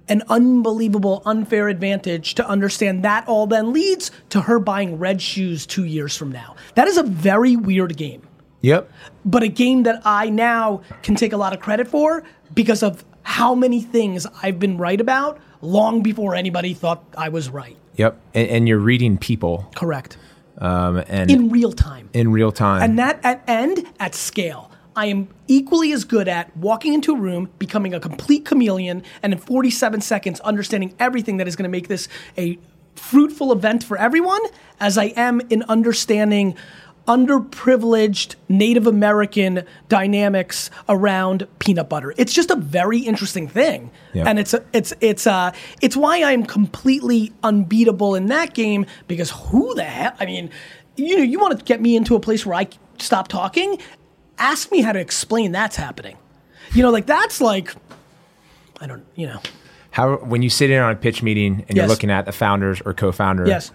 [0.07, 5.65] an unbelievable unfair advantage to understand that all then leads to her buying red shoes
[5.65, 6.55] two years from now.
[6.75, 8.21] That is a very weird game
[8.61, 8.91] Yep.
[9.25, 13.03] but a game that I now can take a lot of credit for because of
[13.23, 17.75] how many things I've been right about long before anybody thought I was right.
[17.95, 18.19] Yep.
[18.35, 20.17] And, and you're reading people Correct.
[20.57, 22.09] Um, and In real time.
[22.13, 22.81] in real time.
[22.83, 24.71] And that at and at scale.
[24.97, 29.33] I am equally as good at walking into a room, becoming a complete chameleon, and
[29.33, 32.57] in 47 seconds understanding everything that is going to make this a
[32.95, 34.39] fruitful event for everyone,
[34.79, 36.55] as I am in understanding
[37.07, 42.13] underprivileged Native American dynamics around peanut butter.
[42.17, 44.23] It's just a very interesting thing, Yeah.
[44.27, 45.51] and it's a, it's it's uh
[45.81, 50.13] it's why I'm completely unbeatable in that game because who the hell?
[50.19, 50.49] I mean,
[50.95, 52.67] you know, you want to get me into a place where I
[52.99, 53.77] stop talking?
[54.37, 56.17] Ask me how to explain that's happening.
[56.73, 57.75] You know, like that's like
[58.81, 59.39] I don't, you know.
[59.91, 62.81] How when you sit in on a pitch meeting and you're looking at the founders
[62.85, 63.71] or co-founder, Yes.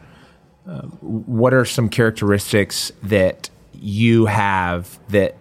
[1.01, 5.37] What are some characteristics that you have that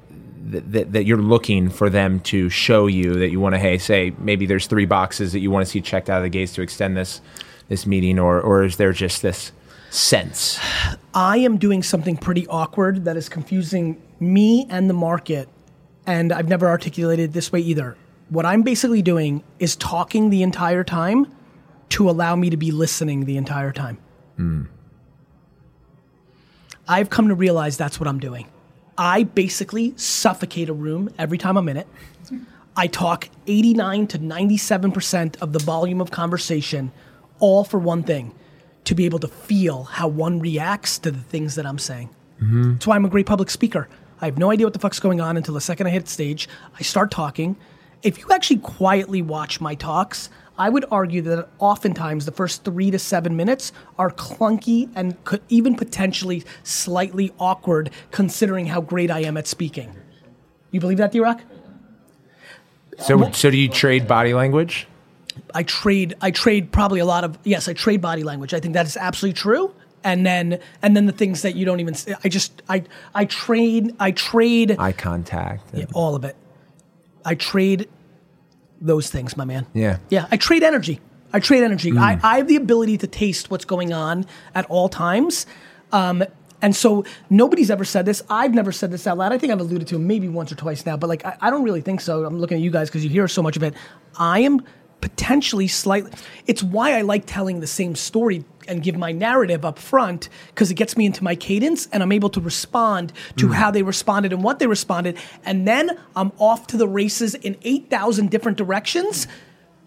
[0.51, 4.13] that, that, you're looking for them to show you that you want to hey say
[4.17, 6.61] maybe there's three boxes that you want to see checked out of the gates to
[6.61, 7.21] extend this
[7.67, 9.51] this meeting or or is there just this
[9.91, 10.59] sense
[11.13, 15.49] I am doing something pretty awkward that is confusing me and the market,
[16.05, 17.97] and I've never articulated it this way either.
[18.29, 21.33] What I'm basically doing is talking the entire time
[21.89, 23.97] to allow me to be listening the entire time.
[24.37, 24.63] Hmm.
[26.89, 28.47] I've come to realize that's what I'm doing.
[28.97, 31.87] I basically suffocate a room every time I'm in it.
[32.75, 36.91] I talk 89 to 97% of the volume of conversation,
[37.39, 38.33] all for one thing
[38.85, 42.09] to be able to feel how one reacts to the things that I'm saying.
[42.41, 42.73] Mm-hmm.
[42.73, 43.87] That's why I'm a great public speaker.
[44.19, 46.49] I have no idea what the fuck's going on until the second I hit stage.
[46.77, 47.55] I start talking.
[48.01, 50.29] If you actually quietly watch my talks,
[50.59, 55.41] I would argue that oftentimes the first three to seven minutes are clunky and could
[55.47, 59.95] even potentially slightly awkward considering how great I am at speaking.
[60.71, 61.41] You believe that, D-Rock?
[62.99, 64.85] so so do you trade body language
[65.53, 68.73] I trade I trade probably a lot of yes I trade body language I think
[68.73, 71.95] that is absolutely true and then and then the things that you don't even
[72.25, 72.83] I just I
[73.15, 76.35] I trade I trade eye contact and- all of it
[77.23, 77.87] I trade
[78.81, 79.97] those things my man Yeah.
[80.09, 80.99] yeah I trade energy
[81.33, 84.25] I trade energy I, I have the ability to taste what's going on
[84.55, 85.45] at all times
[85.91, 86.23] um,
[86.61, 88.21] and so nobody's ever said this.
[88.29, 89.31] I've never said this out loud.
[89.31, 91.49] I think I've alluded to it maybe once or twice now, but like I, I
[91.49, 92.25] don't really think so.
[92.25, 93.73] I'm looking at you guys because you hear so much of it.
[94.17, 94.61] I am
[94.99, 96.11] potentially slightly.
[96.47, 100.71] It's why I like telling the same story and give my narrative up front because
[100.71, 103.53] it gets me into my cadence and I'm able to respond to mm.
[103.53, 107.57] how they responded and what they responded, and then I'm off to the races in
[107.63, 109.27] eight thousand different directions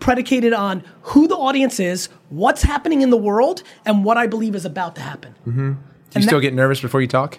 [0.00, 4.56] predicated on who the audience is, what's happening in the world, and what I believe
[4.56, 5.34] is about to happen.
[5.46, 5.52] Mm-hmm.
[5.52, 5.78] do you
[6.16, 7.38] and still that- get nervous before you talk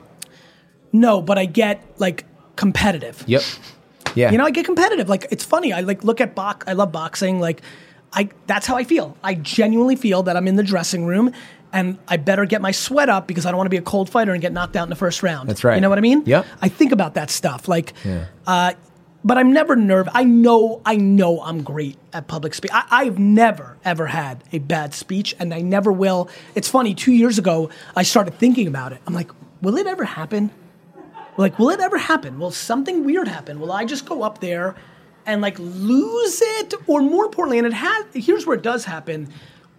[0.91, 2.25] No, but I get like
[2.55, 3.23] competitive.
[3.27, 3.43] yep
[4.15, 5.09] yeah You know, I get competitive.
[5.09, 5.73] Like it's funny.
[5.73, 6.65] I like look at box.
[6.67, 7.39] I love boxing.
[7.39, 7.61] Like
[8.13, 9.17] I that's how I feel.
[9.23, 11.31] I genuinely feel that I'm in the dressing room
[11.71, 14.09] and I better get my sweat up because I don't want to be a cold
[14.09, 15.49] fighter and get knocked out in the first round.
[15.49, 15.75] That's right.
[15.75, 16.23] You know what I mean?
[16.25, 16.45] Yep.
[16.61, 17.67] I think about that stuff.
[17.67, 18.25] Like Yeah.
[18.45, 18.73] uh
[19.25, 20.11] but I'm never nervous.
[20.13, 22.71] I know, I know I'm great at public speech.
[22.73, 26.29] I, I've never, ever had a bad speech, and I never will.
[26.55, 28.99] It's funny, two years ago, I started thinking about it.
[29.07, 30.51] I'm like, will it ever happen?
[31.37, 32.37] Like, will it ever happen?
[32.37, 33.61] Will something weird happen?
[33.61, 34.75] Will I just go up there
[35.25, 36.73] and like lose it?
[36.87, 39.29] Or more importantly, and it has, here's where it does happen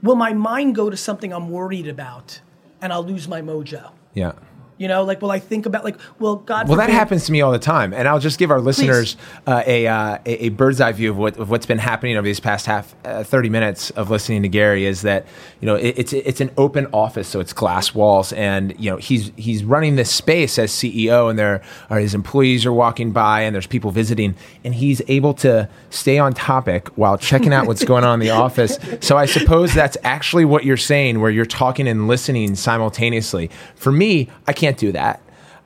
[0.03, 2.40] will my mind go to something I'm worried about
[2.82, 3.90] and I'll lose my mojo?
[4.12, 4.32] yeah
[4.77, 7.41] You know, like, will I think about, like, well, God Well, that happens to me
[7.41, 9.16] all the time, and I'll just give our listeners
[9.47, 12.25] uh, a, uh, a a bird's eye view of what of what's been happening over
[12.25, 14.85] these past half uh, thirty minutes of listening to Gary.
[14.85, 15.27] Is that
[15.61, 18.97] you know it, it's it's an open office, so it's glass walls, and you know
[18.97, 23.43] he's he's running this space as CEO, and there are his employees are walking by,
[23.43, 27.85] and there's people visiting, and he's able to stay on topic while checking out what's
[27.85, 28.79] going on in the office.
[29.01, 33.51] So I suppose that's actually what you're saying, where you're talking and listening simultaneously.
[33.77, 35.21] For me, I can't do that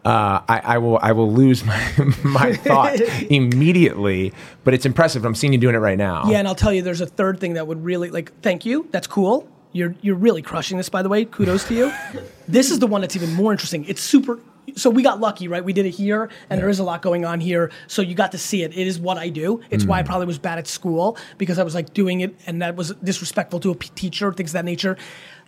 [0.04, 1.92] uh, I, I will I will lose my,
[2.24, 4.32] my thought immediately.
[4.64, 5.24] But it's impressive.
[5.24, 6.24] I'm seeing you doing it right now.
[6.30, 8.40] Yeah, and I'll tell you, there's a third thing that would really like.
[8.40, 8.88] Thank you.
[8.90, 9.48] That's cool.
[9.72, 11.24] You're you're really crushing this, by the way.
[11.24, 11.92] Kudos to you.
[12.48, 13.84] this is the one that's even more interesting.
[13.84, 14.38] It's super.
[14.76, 15.64] So we got lucky, right?
[15.64, 17.70] We did it here, and there is a lot going on here.
[17.86, 18.76] So you got to see it.
[18.76, 19.62] It is what I do.
[19.70, 22.60] It's why I probably was bad at school because I was like doing it, and
[22.60, 24.98] that was disrespectful to a p- teacher, things of that nature.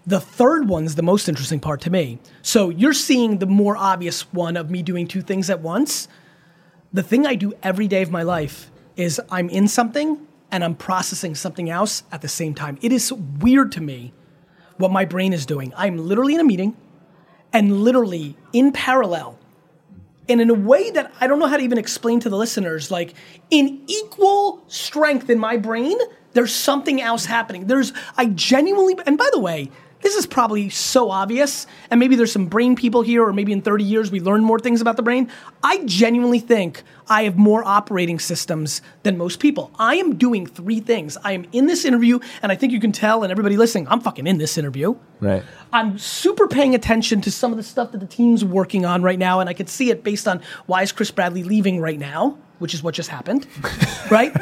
[0.07, 2.19] The third one's the most interesting part to me.
[2.43, 6.09] So you're seeing the more obvious one of me doing two things at once
[6.93, 10.75] the thing I do every day of my life is I'm in something and I'm
[10.75, 12.79] processing something else at the same time.
[12.83, 14.13] It is weird to me
[14.77, 15.73] what my brain is doing.
[15.77, 16.77] I'm literally in a meeting
[17.53, 19.39] and literally in parallel
[20.29, 22.91] and in a way that I don't know how to even explain to the listeners,
[22.91, 23.15] like
[23.51, 25.99] in equal strength in my brain,
[26.33, 27.67] there's something else happening.
[27.67, 29.71] There's, I genuinely, and by the way,
[30.03, 33.63] this is probably so obvious, and maybe there's some brain people here, or maybe in
[33.63, 35.31] 30 years we learn more things about the brain.
[35.63, 39.71] I genuinely think I have more operating systems than most people.
[39.79, 41.19] I am doing three things.
[41.23, 44.01] I am in this interview, and I think you can tell, and everybody listening, I'm
[44.01, 44.97] fucking in this interview.
[45.21, 45.43] Right.
[45.73, 49.19] I'm super paying attention to some of the stuff that the team's working on right
[49.19, 52.39] now, and I could see it based on why is Chris Bradley leaving right now,
[52.61, 53.47] which is what just happened,
[54.11, 54.33] right?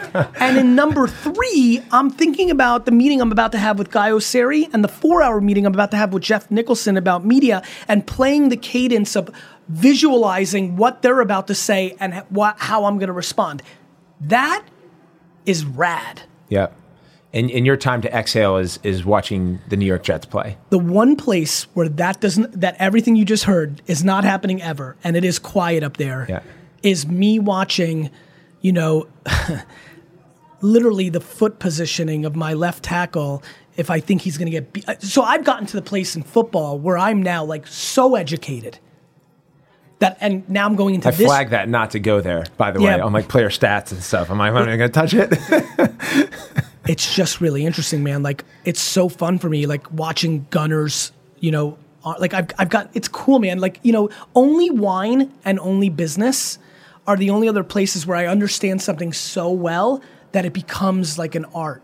[0.40, 4.10] And in number three, I'm thinking about the meeting I'm about to have with Guy
[4.10, 8.06] Oseary and the four-hour meeting I'm about to have with Jeff Nicholson about media, and
[8.06, 9.30] playing the cadence of
[9.68, 13.62] visualizing what they're about to say and what, how I'm going to respond.
[14.20, 14.64] That
[15.46, 16.22] is rad.
[16.48, 16.68] Yeah.
[17.32, 20.56] And, and your time to exhale is is watching the New York Jets play.
[20.70, 24.96] the one place where that doesn't that everything you just heard is not happening ever
[25.04, 26.42] and it is quiet up there
[26.82, 28.10] is me watching
[28.60, 29.06] you know
[30.60, 33.42] literally the foot positioning of my left tackle
[33.76, 34.84] if i think he's going to get beat.
[35.02, 38.78] so i've gotten to the place in football where i'm now like so educated
[40.00, 42.70] that and now i'm going into I this flag that not to go there, by
[42.70, 42.96] the Yeah.
[42.96, 44.30] way, on like player stats and stuff.
[44.30, 46.30] I'm like, I'm not going to touch it.
[46.88, 48.22] it's just really interesting, man.
[48.22, 51.10] Like it's so fun for me, like watching Gunners.
[51.40, 53.58] You know, Uh, like I've I've got it's cool, man.
[53.58, 56.58] Like you know, only wine and only business
[57.06, 61.34] are the only other places where I understand something so well that it becomes like
[61.34, 61.82] an art.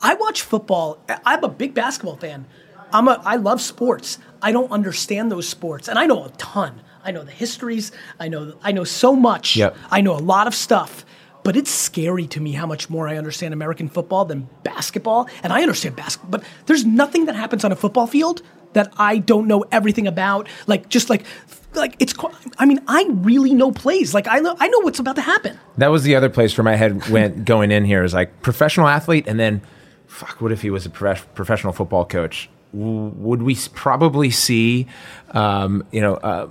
[0.00, 0.98] I watch football.
[1.24, 2.46] I'm a big basketball fan.
[2.92, 4.18] I'm a I love sports.
[4.42, 6.82] I don't understand those sports, and I know a ton.
[7.04, 7.92] I know the histories.
[8.20, 9.56] I know I know so much.
[9.56, 9.76] Yep.
[9.90, 11.04] I know a lot of stuff.
[11.44, 15.28] But it's scary to me how much more I understand American football than basketball.
[15.42, 18.42] And I understand basketball, but there's nothing that happens on a football field
[18.74, 20.48] that I don't know everything about.
[20.66, 21.24] Like just like
[21.74, 22.14] like it's
[22.58, 24.14] I mean, I really know plays.
[24.14, 25.58] Like I know I know what's about to happen.
[25.76, 28.88] that was the other place where my head went going in here is like professional
[28.88, 29.60] athlete, and then,
[30.06, 32.48] fuck, what if he was a prof- professional football coach?
[32.72, 34.86] Would we probably see,
[35.30, 36.46] um, you know, uh,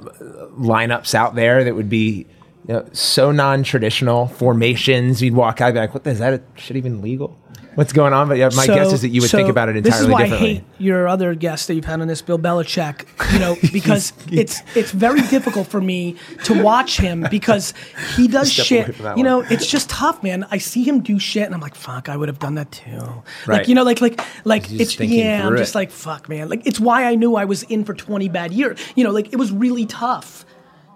[0.58, 2.26] lineups out there that would be
[2.68, 5.22] you know, so non-traditional formations?
[5.22, 6.42] You'd walk out and be like, "What the- is that?
[6.56, 7.38] Shit even legal?
[7.78, 9.70] What's going on?" But yeah, my So- guess is that you would so think about
[9.70, 10.50] it entirely This entirely is why differently.
[10.50, 13.06] I hate your other guest that you've had on this, Bill Belichick.
[13.34, 16.16] You know, because it's it's very difficult for me
[16.46, 17.74] to watch him because
[18.16, 18.96] he does Step shit.
[19.16, 19.52] You know, one.
[19.52, 20.46] it's just tough, man.
[20.52, 22.98] I see him do shit, and I'm like, fuck, I would have done that too.
[22.98, 23.68] Like Right.
[23.70, 25.42] you know, like like like it's yeah.
[25.44, 26.50] I'm through just like fuck, man.
[26.50, 28.80] Like it's why I knew I was in for 20 bad years.
[28.96, 30.46] You know, like it was really tough.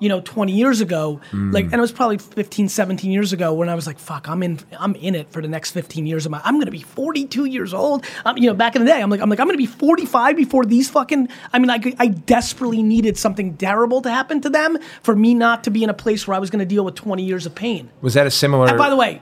[0.02, 1.54] You know, 20 years ago, Mm.
[1.54, 4.42] like, and it was probably 15, 17 years ago when I was like, "Fuck, I'm
[4.44, 6.42] in, I'm in it for the next 15 years of my.
[6.44, 8.04] I'm gonna be 42 years old.
[8.26, 10.36] Um, you know, back in the day, I'm like, I'm like, I'm gonna be 45
[10.36, 11.30] before these fucking.
[11.54, 15.34] I mean, I, could- I desperately needed something terrible to happen to them for me
[15.36, 17.54] not to be in a place where I was gonna deal with 20 years of
[17.56, 17.90] pain.
[18.02, 18.68] was that a similar?
[18.68, 19.22] And by the way,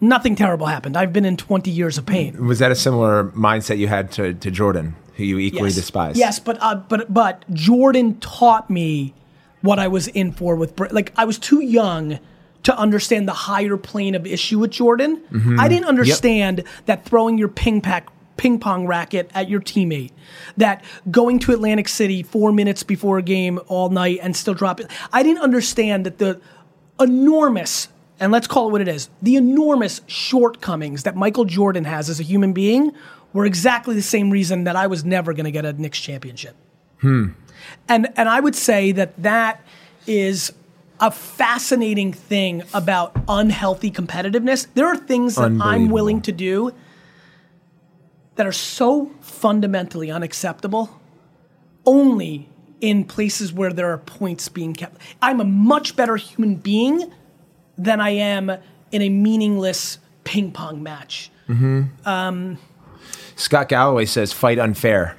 [0.00, 0.96] nothing terrible happened.
[0.96, 2.46] I've been in 20 years of pain.
[2.46, 5.74] was that a similar mindset you had to, to Jordan, who you equally yes.
[5.76, 6.16] despise?
[6.16, 9.12] Yes, but uh, but but Jordan taught me
[9.64, 12.18] what I was in for with Bra- like I was too young
[12.64, 15.22] to understand the higher plane of issue with Jordan.
[15.32, 15.58] Mm-hmm.
[15.58, 20.10] I didn't understand that throwing your ping pack ping pong racket at your teammate,
[20.56, 24.88] that going to Atlantic City 4 minutes before a game all night and still dropping.
[25.12, 26.40] I didn't understand that the
[27.00, 27.88] enormous
[28.20, 32.20] and let's call it what it is, the enormous shortcomings that Michael Jordan has as
[32.20, 32.92] a human being
[33.32, 36.54] were exactly the same reason that I was never going to get a Knicks championship.
[37.88, 39.60] And and I would say that that
[40.06, 40.52] is
[41.00, 44.66] a fascinating thing about unhealthy competitiveness.
[44.74, 46.72] There are things that I'm willing to do
[48.36, 51.00] that are so fundamentally unacceptable
[51.86, 52.48] only
[52.80, 55.00] in places where there are points being kept.
[55.20, 57.12] I'm a much better human being
[57.76, 58.50] than I am
[58.92, 61.30] in a meaningless ping pong match.
[61.48, 62.08] Mm-hmm.
[62.08, 62.58] Um,
[63.36, 65.16] Scott Galloway says, "Fight unfair."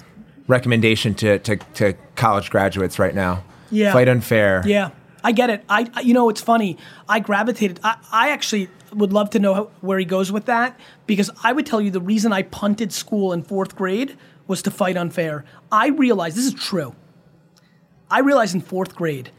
[0.47, 3.43] Recommendation to, to, to college graduates right now.
[3.71, 3.91] Yeah.
[3.93, 4.61] Fight unfair.
[4.65, 4.91] Yeah,
[5.23, 5.63] I get it.
[5.67, 6.77] I, I- you know, it's funny.
[7.09, 7.79] I gravitated.
[7.83, 11.51] I, I actually would love to know how, where he goes with that because I
[11.51, 14.17] would tell you the reason I punted school in fourth grade
[14.47, 15.43] was to fight unfair.
[15.71, 16.95] I realized this is true.
[18.09, 19.31] I realized in fourth grade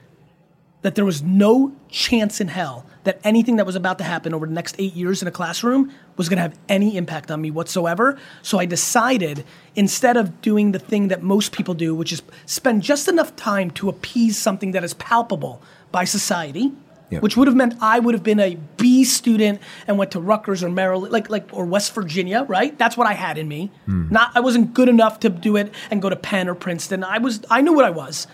[0.83, 4.47] that there was no chance in hell that anything that was about to happen over
[4.47, 7.51] the next eight years in a classroom was going to have any impact on me
[7.51, 8.19] whatsoever.
[8.43, 9.45] So I decided
[9.75, 13.71] instead of doing the thing that most people do, which is spend just enough time
[13.73, 16.73] to appease something that is palpable by society.
[17.09, 17.23] Yep.
[17.23, 20.65] Which would have meant I would have been a B student and went to Rutgers
[20.65, 22.77] or Maryland, like like or West Virginia, right?
[22.77, 23.71] That's what I had in me.
[23.85, 24.09] Hmm.
[24.11, 27.05] Not I wasn't good enough to do it and go to Penn or Princeton.
[27.05, 28.27] I was I knew what I was.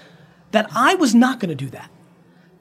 [0.52, 1.90] That I was not going to do that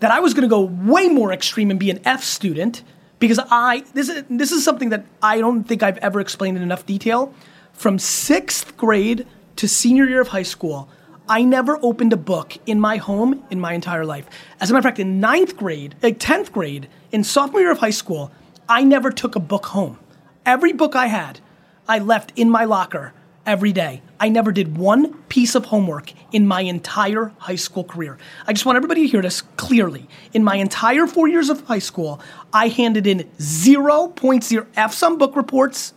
[0.02, 2.84] that I was going to go way more extreme and be an F student
[3.20, 6.64] because I this is this is something that I don't think I've ever explained in
[6.64, 7.34] enough detail.
[7.72, 9.26] From sixth grade
[9.56, 10.89] to senior year of high school,
[11.30, 14.28] I never opened a book in my home in my entire life.
[14.60, 17.72] As a matter of fact, in ninth grade, eh, like 10th grade, in sophomore year
[17.72, 18.32] of high school,
[18.68, 19.97] I never took a book home.
[20.45, 21.39] Every book I had,
[21.88, 23.14] I left in my locker
[23.45, 24.02] every day.
[24.20, 28.18] I never did one piece of homework in my entire high school career.
[28.45, 29.41] I just want everybody here to hear this
[29.72, 30.05] clearly.
[30.34, 32.19] In my entire four years of high school,
[32.51, 35.93] I handed in 0.0 F some book reports.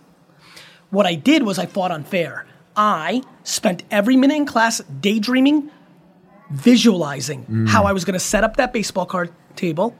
[0.90, 2.46] What I did was I fought unfair.
[2.76, 5.72] I spent every minute in class daydreaming,
[6.50, 9.96] visualizing how I was going to set up that baseball card table.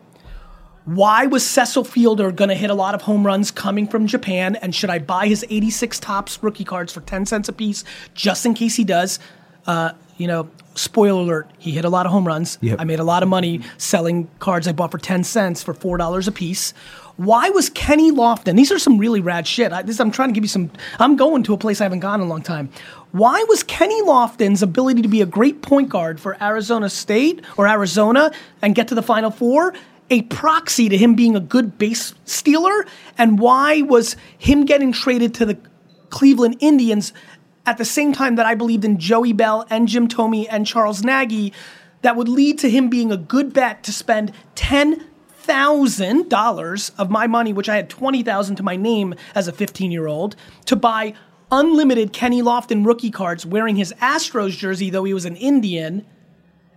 [0.85, 4.55] Why was Cecil Fielder going to hit a lot of home runs coming from Japan?
[4.55, 7.83] And should I buy his 86 Topps rookie cards for 10 cents a piece
[8.15, 9.19] just in case he does?
[9.67, 12.59] Uh, you know, spoiler alert, he hit a lot of home runs.
[12.61, 12.81] Yep.
[12.81, 16.29] I made a lot of money selling cards I bought for 10 cents for $4
[16.29, 16.73] a piece.
[17.17, 18.57] Why was Kenny Lofton?
[18.57, 19.73] These are some really rad shit.
[19.73, 20.71] I, this, I'm trying to give you some.
[20.99, 22.71] I'm going to a place I haven't gone in a long time.
[23.13, 27.69] Why was Kenny Lofton's ability to be a great point guard for Arizona State or
[27.69, 29.75] Arizona and get to the Final Four
[30.11, 32.85] a proxy to him being a good base stealer?
[33.17, 35.57] And why was him getting traded to the
[36.11, 37.13] Cleveland Indians
[37.67, 41.03] at the same time that I believed in Joey Belle and Jim Thome and Charles
[41.03, 41.53] Nagy?
[42.03, 45.07] That would lead to him being a good bet to spend ten
[45.37, 49.53] thousand dollars of my money, which I had twenty thousand to my name as a
[49.53, 50.37] fifteen-year-old,
[50.67, 51.15] to buy
[51.51, 56.05] unlimited Kenny Lofton rookie cards wearing his Astros jersey, though he was an Indian,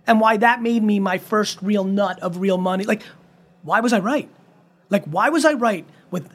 [0.06, 2.84] and why that made me my first real nut of real money.
[2.84, 3.02] Like,
[3.62, 4.30] why was I right?
[4.88, 6.30] Like, why was I right with?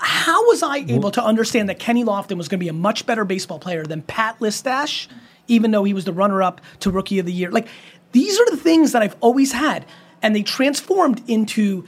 [0.00, 3.06] How was I able to understand that Kenny Lofton was going to be a much
[3.06, 5.06] better baseball player than Pat Listach,
[5.46, 7.50] even though he was the runner-up to Rookie of the Year?
[7.50, 7.68] Like,
[8.12, 9.86] these are the things that I've always had,
[10.20, 11.84] and they transformed into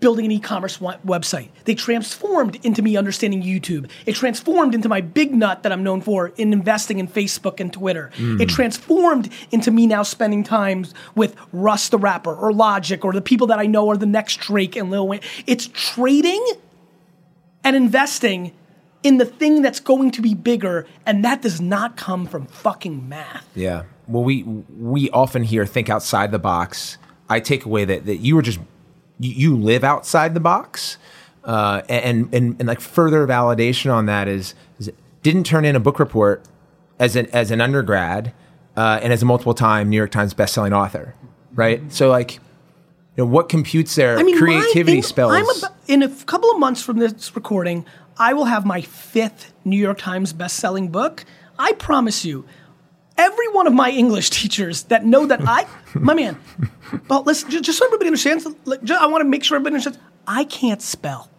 [0.00, 1.48] building an e-commerce website.
[1.64, 3.90] They transformed into me understanding YouTube.
[4.04, 7.72] It transformed into my big nut that I'm known for in investing in Facebook and
[7.72, 8.10] Twitter.
[8.16, 8.38] Hmm.
[8.38, 10.84] It transformed into me now spending time
[11.14, 14.40] with Russ the rapper or Logic or the people that I know are the next
[14.40, 15.20] Drake and Lil Wayne.
[15.46, 16.44] It's trading
[17.64, 18.52] and investing
[19.02, 23.08] in the thing that's going to be bigger, and that does not come from fucking
[23.08, 23.46] math.
[23.54, 23.84] Yeah.
[24.06, 26.98] Well, we we often hear think outside the box.
[27.28, 28.60] I take away that that you were just
[29.18, 30.98] you, live outside the box,
[31.44, 34.90] uh, and, and and like further validation on that is, is
[35.22, 36.42] didn't turn in a book report
[36.98, 38.32] as an as an undergrad
[38.76, 41.14] uh, and as a multiple time New York Times bestselling author,
[41.54, 41.80] right?
[41.92, 42.40] So like,
[43.16, 45.32] you know, what computes their I mean, my creativity thing- spells?
[45.32, 47.86] I'm about, in a couple of months from this recording,
[48.18, 51.24] I will have my fifth New York Times best-selling book.
[51.58, 52.44] I promise you,
[53.16, 56.38] every one of my English teachers that know that I, my man,
[57.08, 59.98] well, listen, just, so everybody understands, like, I want to make sure everybody understands.
[60.26, 61.30] I can't spell.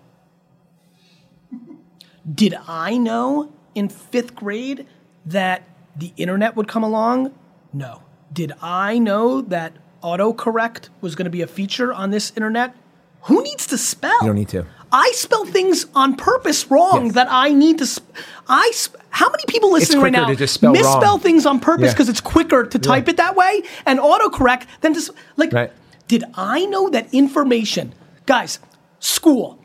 [2.34, 4.88] Did I know in fifth grade
[5.26, 5.64] that
[5.96, 7.34] the internet would come along?
[7.74, 8.04] No.
[8.34, 9.74] Did I know that
[10.06, 12.76] autocorrect was going to be a feature on this internet?
[13.24, 14.18] Who needs to spell?
[14.22, 14.66] You don't need to.
[14.92, 17.16] I spell things on purpose wrong Yes.
[17.16, 17.88] that I need to.
[17.90, 18.06] Sp-
[18.48, 18.70] I.
[18.78, 21.20] Sp- how many people listening right now to just spell misspell wrong.
[21.20, 21.94] things on purpose Yeah.
[21.94, 25.52] because it's quicker to type it that way and autocorrect than to s- like?
[25.52, 25.72] Right.
[26.08, 27.94] Did I know that information,
[28.28, 28.60] guys?
[29.00, 29.58] School,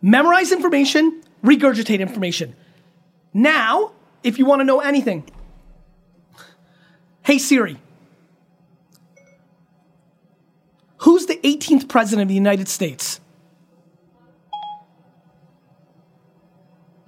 [0.00, 2.54] memorize information, regurgitate information.
[3.34, 3.90] Now,
[4.22, 5.24] if you want to know anything,
[7.22, 7.78] hey Siri,
[11.00, 13.20] who's the 18th president of the United States?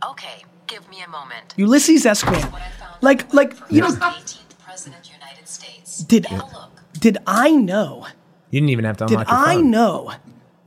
[0.09, 1.55] Okay, give me a moment.
[1.57, 2.22] Ulysses S.
[2.22, 2.51] Grant.
[2.53, 5.99] What I found Like, like you know, 18th President of the United States.
[5.99, 6.68] Did- Now
[6.99, 8.07] did I know?
[8.51, 9.64] you didn't even have to Did unlock your iPhone.
[9.70, 10.12] know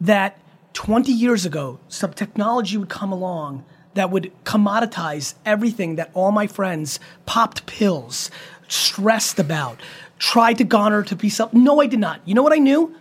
[0.01, 0.38] that
[0.73, 3.63] 20 years ago, some technology would come along
[3.93, 8.30] that would commoditize everything that all my friends popped pills,
[8.67, 9.80] stressed about,
[10.19, 11.53] tried to garner to be self?
[11.53, 12.19] No, I did not.
[12.26, 12.93] You know what I knew?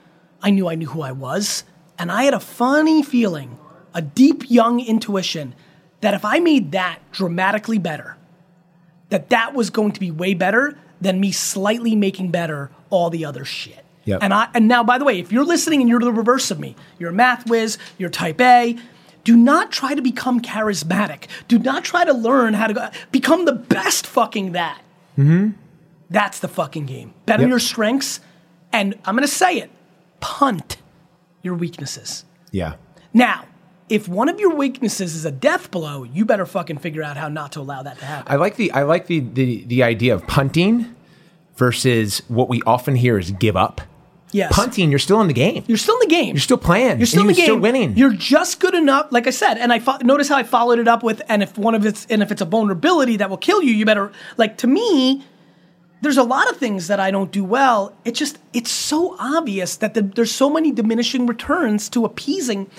[0.45, 1.65] I knew I knew who I was.
[1.99, 3.59] And I had a funny feeling,
[3.95, 5.55] a deep young intuition,
[6.03, 8.17] that if I made that dramatically better,
[9.09, 13.25] that that was going to be way better than me slightly making better all the
[13.25, 13.85] other shit.
[14.05, 14.19] Yep.
[14.23, 16.61] And I and now by the way, if you're listening and you're the reverse of
[16.61, 18.77] me, you're a math whiz, you're type A,
[19.25, 21.25] do not try to become charismatic.
[21.49, 24.83] Do not try to learn how to go, become the best fucking that.
[25.17, 25.51] Mm-hmm.
[26.11, 27.15] That's the fucking game.
[27.25, 27.49] Bet on Yep.
[27.51, 28.21] your strengths,
[28.73, 29.71] and I'm gonna say it,
[30.21, 30.79] punt
[31.43, 32.25] your weaknesses.
[32.51, 32.75] Yeah.
[33.13, 33.45] Now,
[33.89, 37.29] if one of your weaknesses is a death blow, you better fucking figure out how
[37.29, 38.33] not to allow that to happen.
[38.33, 40.95] I like the I like the, the the idea of punting
[41.57, 43.81] versus what we often hear is give up.
[44.33, 44.53] Yes.
[44.53, 45.63] punting, you're still in the game.
[45.69, 46.35] You're still in the game.
[46.35, 46.99] You're still playing.
[46.99, 47.45] You're still in the game.
[47.45, 47.97] Still winning.
[47.97, 49.13] You're just good enough.
[49.13, 51.57] Like I said, and I fo- notice how I followed it up with, and if
[51.57, 54.59] one of it's and if it's a vulnerability that will kill you, you better like
[54.59, 55.25] to me.
[56.05, 57.97] There's a lot of things that I don't do well.
[58.05, 62.71] It just it's so obvious that the, there's so many diminishing returns to appeasing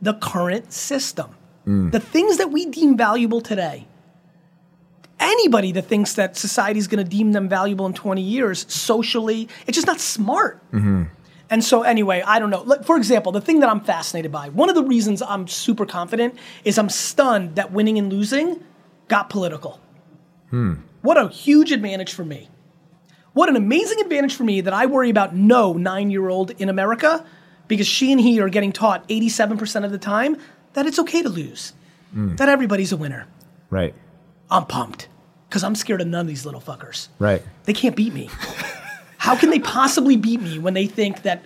[0.00, 1.32] the current system.
[1.64, 1.92] Mm.
[1.92, 3.86] The things that we deem valuable today.
[5.20, 9.48] Anybody that thinks that society is going to deem them valuable in 20 years socially,
[9.68, 10.60] it's just not smart.
[11.50, 12.62] And so, anyway, I don't know.
[12.62, 15.86] Like, for example, the thing that I'm fascinated by, one of the reasons I'm super
[15.86, 18.60] confident is I'm stunned that winning and losing
[19.06, 19.78] got political.
[21.02, 22.48] What a huge advantage for me.
[23.32, 26.68] What an amazing advantage for me that I worry about no nine year old in
[26.68, 27.24] America
[27.68, 30.36] because she and he are getting taught 87% of the time
[30.74, 31.72] that it's okay to lose,
[32.12, 32.36] hmm.
[32.36, 33.26] that everybody's a winner.
[33.70, 33.94] right.
[34.50, 35.08] I'm pumped
[35.48, 37.08] because I'm scared of none of these little fuckers.
[37.18, 37.42] Right.
[37.64, 38.28] They can't beat me.
[39.16, 41.42] How can they possibly beat me when they think that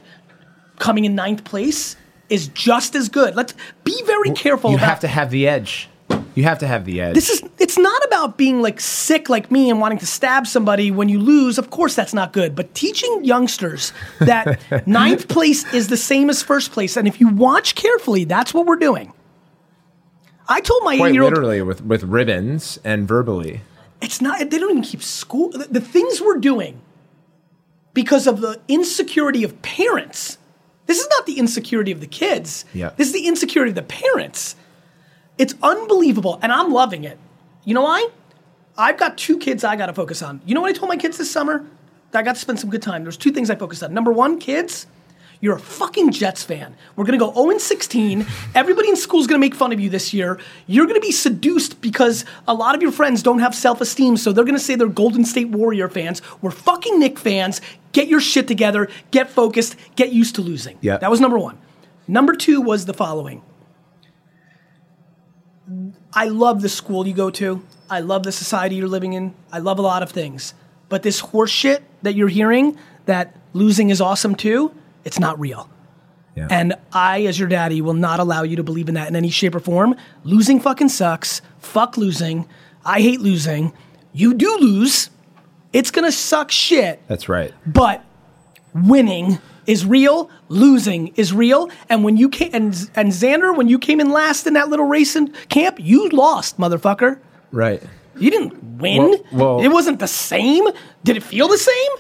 [0.80, 1.94] coming in ninth place
[2.28, 3.36] is just as good?
[3.36, 5.88] Let's be very careful You have to have the edge.
[6.36, 7.14] You have to have the edge.
[7.14, 10.90] this is it's not about being like sick like me and wanting to stab somebody
[10.90, 11.58] when you lose.
[11.58, 12.54] Of course that's not good.
[12.54, 16.96] But teaching youngsters that ninth place is the same as first place.
[16.96, 19.12] And if you watch carefully, that's what we're doing.
[20.48, 23.62] I told my quite eight-year-old literally with with ribbons and verbally.
[24.00, 26.80] it's not they don't even keep school the, the things we're doing
[27.94, 30.38] because of the insecurity of parents
[30.84, 32.90] this is not the insecurity of the kids Yeah.
[32.96, 34.54] this is the insecurity of the parents
[35.38, 37.18] it's unbelievable and i'm loving it
[37.64, 38.08] you know why
[38.76, 40.96] i've got two kids i got to focus on you know what i told my
[40.96, 41.64] kids this summer
[42.10, 44.12] That i got to spend some good time there's two things i focused on number
[44.12, 44.86] one kids
[45.40, 46.74] you're a fucking Jets fan.
[46.94, 48.26] We're gonna go 0 16.
[48.54, 50.38] Everybody in school is gonna make fun of you this year.
[50.66, 54.32] You're gonna be seduced because a lot of your friends don't have self esteem, so
[54.32, 56.22] they're gonna say they're Golden State Warrior fans.
[56.40, 57.60] We're fucking Knicks fans.
[57.92, 60.78] Get your shit together, get focused, get used to losing.
[60.80, 60.98] Yeah.
[60.98, 61.58] That was number one.
[62.08, 63.42] Number two was the following
[66.16, 69.58] I love the school you go to, I love the society you're living in, I
[69.58, 70.54] love a lot of things.
[70.88, 74.72] But this horse shit that you're hearing, that losing is awesome too,
[75.04, 75.68] it's not real.
[76.34, 76.48] Yeah.
[76.50, 79.30] And I, as your daddy, will not allow you to believe in that in any
[79.30, 79.94] shape or form.
[80.24, 81.40] Losing fucking sucks.
[81.58, 82.46] Fuck losing.
[82.84, 83.72] I hate losing.
[84.12, 85.08] You do lose.
[85.72, 87.02] It's gonna suck shit.
[87.08, 87.54] That's right.
[87.66, 88.04] But
[88.74, 90.30] winning is real.
[90.48, 91.70] Losing is real.
[91.88, 94.86] And when you came, and and Xander, when you came in last in that little
[94.86, 97.18] race in camp, you lost, motherfucker.
[97.52, 97.82] Right.
[98.18, 98.98] You didn't win.
[98.98, 100.64] Well- well- it wasn't the same.
[101.04, 101.90] Did it feel the same?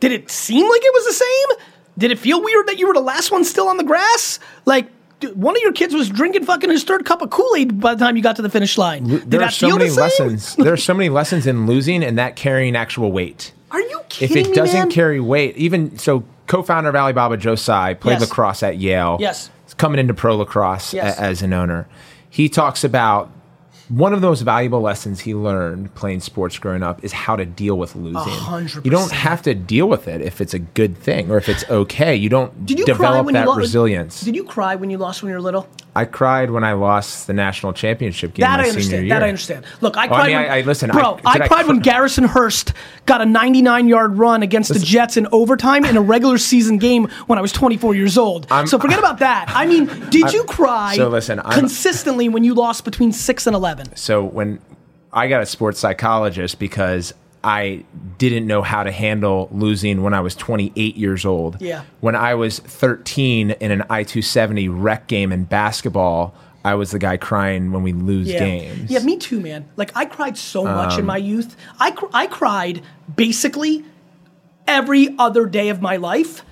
[0.00, 1.58] Did it seem like it was the same?
[1.96, 4.38] Did it feel weird that you were the last one still on the grass?
[4.66, 4.88] Like
[5.20, 7.94] dude, one of your kids was drinking fucking his third cup of Kool Aid by
[7.94, 9.04] the time you got to the finish line.
[9.06, 10.26] Did there are so feel many the same?
[10.28, 10.56] lessons.
[10.58, 13.52] there are so many lessons in losing and that carrying actual weight.
[13.70, 14.34] Are you kidding?
[14.34, 14.40] Me?
[14.40, 14.90] If it me, doesn't man?
[14.90, 18.20] carry weight, even so, co-founder of Alibaba, Joe Tsai, played Yes.
[18.22, 19.16] lacrosse at Yale.
[19.20, 19.50] Yes.
[19.64, 21.86] He's coming into pro lacrosse a- as an owner.
[22.28, 23.30] He talks about
[23.88, 27.44] one of the most valuable lessons he learned playing sports growing up is how to
[27.44, 28.14] deal with losing.
[28.32, 31.48] hundred You don't have to deal with it if it's a good thing or if
[31.50, 32.14] it's okay.
[32.16, 33.58] You don't Did you develop that lost?
[33.58, 34.22] resilience.
[34.22, 35.68] Did you cry when you lost when you were little?
[35.96, 39.06] I cried when I lost the national championship game That my I senior understand.
[39.06, 39.14] year.
[39.14, 39.64] That I understand.
[39.80, 40.26] Look, I Oh, I cried.
[40.26, 41.20] mean, when, I- I- listen, bro.
[41.24, 42.72] I- I, I cried when Garrison Hearst
[43.06, 47.08] got a 99 yard run against the Jets in overtime in a regular season game
[47.26, 48.46] when I was 24 years old.
[48.50, 49.52] I'm- so forget about that.
[49.54, 53.54] I mean, did you cry so listen, I'm- consistently when you lost between six and
[53.54, 53.94] 11?
[53.94, 54.58] So when
[55.12, 57.14] I got a sports psychologist because
[57.44, 57.84] I
[58.18, 61.60] didn't know how to handle losing when I was 28 years old.
[61.60, 61.82] Yeah.
[62.00, 66.34] When I was 13 in an I-270 rec game in basketball,
[66.64, 68.38] I was the guy crying when we lose Yeah.
[68.38, 68.90] games.
[68.90, 69.66] Yeah, me too, man.
[69.76, 71.54] Like I cried so much Um, in my youth.
[71.78, 72.80] I cr- I cried
[73.14, 73.84] basically
[74.66, 76.42] every other day of my life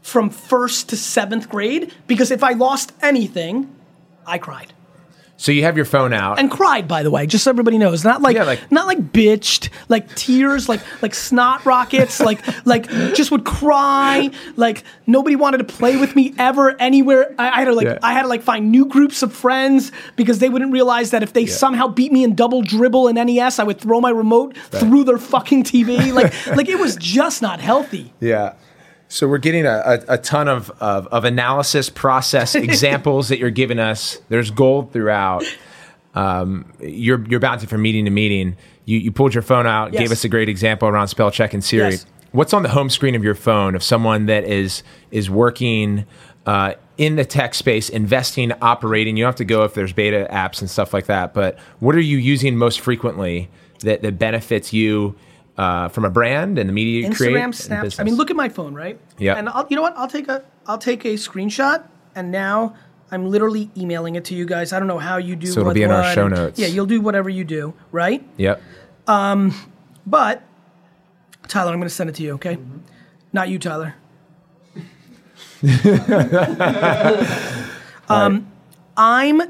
[0.00, 3.68] from first to seventh grade because if I lost anything,
[4.26, 4.72] I cried.
[5.40, 6.38] So you have your phone out.
[6.38, 8.04] and cried by the way just so everybody knows.
[8.04, 12.88] Not like, Yeah, like- not like bitched like tears like like snot rockets like like
[13.14, 14.30] just would cry.
[14.56, 17.34] Like nobody wanted to play with me ever anywhere.
[17.38, 17.98] I, I had to like Yeah.
[18.02, 21.32] i had to like find new groups of friends because they wouldn't realize that if
[21.32, 25.04] they somehow beat me in double dribble in nes i would throw my remote through
[25.04, 28.12] their fucking tv like like it was just not healthy.
[28.20, 28.52] Yeah.
[29.12, 33.50] So we're getting a, a, a ton of, of, of analysis process examples that you're
[33.50, 34.20] giving us.
[34.28, 35.44] There's gold throughout.
[36.14, 38.56] Um, you're you're bouncing from meeting to meeting.
[38.84, 40.00] You you pulled your phone out, Yes.
[40.02, 41.90] gave us a great example around spell check and Siri.
[41.90, 42.06] Yes.
[42.32, 46.06] What's on the home screen of your phone of someone that is is working
[46.46, 49.16] uh, in the tech space, investing, operating?
[49.16, 51.34] You don't have to go if there's beta apps and stuff like that.
[51.34, 53.48] But what are you using most frequently
[53.80, 55.16] that that benefits you?
[55.60, 57.36] Uh, from a brand and the media you create.
[57.36, 58.00] Instagram, and Snapchat.
[58.00, 58.98] I mean, look at my phone, right?
[59.18, 59.34] Yeah.
[59.34, 59.94] And I'll, you know what?
[59.96, 62.74] I'll take a I'll take a screenshot, and now
[63.10, 64.72] I'm literally emailing it to you guys.
[64.72, 65.48] I don't know how you do.
[65.48, 66.58] So it'll be in our show notes.
[66.58, 68.26] Yeah, you'll do whatever you do, right?
[68.38, 68.62] Yep.
[69.06, 69.54] Um,
[70.06, 70.42] But
[71.46, 72.32] Tyler, I'm going to send it to you.
[72.34, 72.56] Okay?
[73.32, 73.94] Not you, Tyler.
[78.08, 78.50] um,
[78.96, 79.42] I'm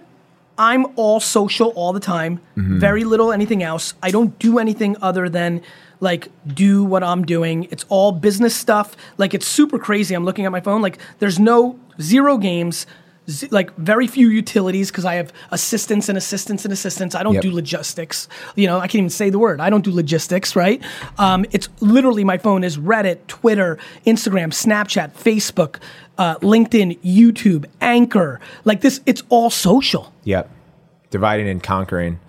[0.61, 2.39] I'm all social all the time.
[2.55, 3.95] Very little anything else.
[4.03, 5.63] I don't do anything other than
[6.01, 7.67] like do what I'm doing.
[7.71, 8.95] It's all business stuff.
[9.17, 10.15] Like it's super crazy.
[10.15, 10.83] I'm looking at my phone.
[10.83, 12.87] Like there's no zero games.
[13.29, 17.15] z- Like very few utilities because I have assistants and assistants and assistants.
[17.15, 17.43] I don't Yep.
[17.43, 18.29] do logistics.
[18.57, 19.61] You know, I can't even say the word.
[19.61, 20.83] I don't do logistics, right?
[21.19, 25.77] Um, it's literally my phone is Reddit, Twitter, Instagram, Snapchat, Facebook,
[26.21, 28.39] uh, LinkedIn, YouTube, Anchor.
[28.65, 30.13] Like this, it's all social.
[30.25, 30.49] Yep.
[31.11, 32.21] Dividing and conquering.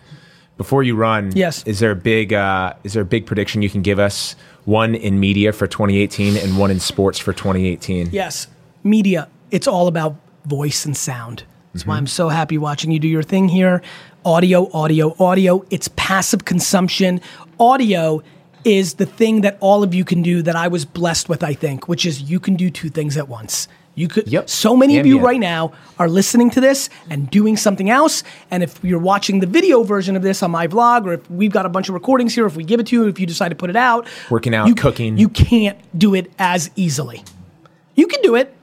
[0.58, 1.64] Before you run, Yes.
[1.66, 4.36] is there a big uh, is there a big prediction you can give us?
[4.66, 8.10] One in media for 2018 and one in sports for 2018.
[8.12, 8.48] Yes,
[8.84, 9.28] media.
[9.50, 10.16] It's all about
[10.46, 11.44] voice and sound.
[11.74, 13.82] That's why I'm so happy watching you do your thing here.
[14.24, 15.66] Audio, audio, audio.
[15.72, 17.22] It's passive consumption.
[17.60, 18.22] Audio
[18.64, 21.54] is the thing that all of you can do that I was blessed with, I
[21.56, 23.68] think, which is you can do two things at once.
[23.96, 24.50] You could Yep.
[24.50, 28.24] so many of you right now are listening to this and doing something else.
[28.50, 31.52] And if you're watching the video version of this on my vlog, or if we've
[31.52, 33.50] got a bunch of recordings here, if we give it to you, if you decide
[33.50, 35.18] to put it out, Working out, you- cooking.
[35.18, 37.24] you can't do it as easily.
[37.96, 38.56] You can do it,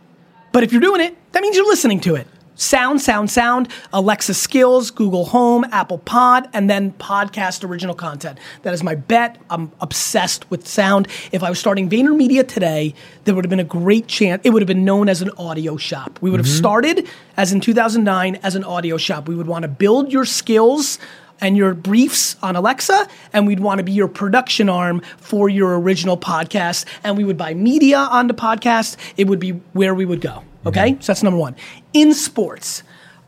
[0.53, 2.27] but if you're doing it, that means you're listening to it.
[2.61, 8.37] Sound, sound, sound, Alexa skills, Google Home, Apple Pod, and then podcast original content.
[8.63, 9.39] That is my bet.
[9.49, 11.07] I'm obsessed with sound.
[11.31, 14.43] If I was starting VaynerMedia today, there would have been a great chance.
[14.45, 16.19] It would have been known as an audio shop.
[16.21, 16.59] We would have mm-hmm.
[16.59, 19.29] started as in 2009 as an audio shop.
[19.29, 20.99] We would want to build your skills
[21.41, 25.79] and your briefs on Alexa, and we'd want to be your production arm for your
[25.79, 26.87] original podcast.
[27.05, 28.97] And we would buy media on the podcast.
[29.17, 30.43] It would be where we would go.
[30.69, 31.57] Okay, so that's number one.
[31.93, 32.83] In sports,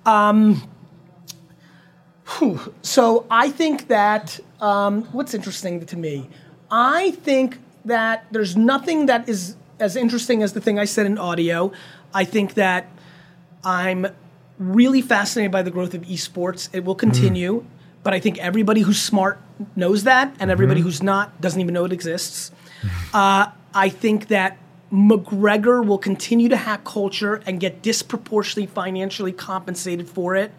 [0.05, 0.69] um,
[2.39, 6.29] whew, so I think that um, what's interesting to me,
[6.71, 11.17] I think that there's nothing that is as interesting as the thing I said in
[11.19, 11.73] audio.
[12.13, 12.89] I think that
[13.65, 14.07] I'm
[14.59, 16.69] really fascinated by the growth of esports.
[16.73, 17.65] It will continue,
[18.03, 19.41] but I think everybody who's smart
[19.75, 22.53] knows that, and everybody who's not doesn't even know it exists.
[23.15, 24.59] Uh, I think that
[24.93, 30.53] McGregor will continue to hack culture and get disproportionately financially compensated for it.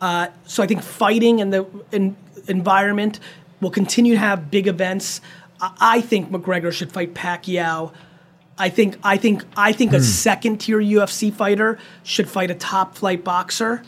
[0.00, 2.16] Uh, so I think fighting and the in,
[2.48, 3.20] environment
[3.60, 5.20] will continue to have big events.
[5.60, 7.92] I, I think McGregor should fight Pacquiao.
[8.58, 12.96] I think I think I think a second tier UFC fighter should fight a top
[12.96, 13.82] flight boxer.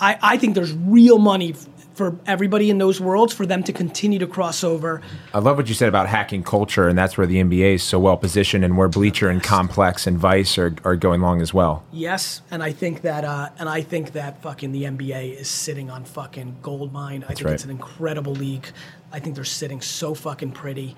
[0.00, 1.54] I, I think there's real money
[1.94, 5.02] for everybody in those worlds for them to continue to cross over.
[5.34, 7.98] I love what you said about hacking culture, and that's where the NBA is so
[7.98, 11.84] well positioned, and where Bleacher and Complex and Vice are, are going along as well.
[11.92, 15.90] Yes, and I think that uh, and I think that fucking the NBA is sitting
[15.90, 17.24] on fucking gold mine.
[17.24, 17.54] I think right.
[17.54, 18.66] it's an incredible league.
[19.12, 20.96] I think they're sitting so fucking pretty.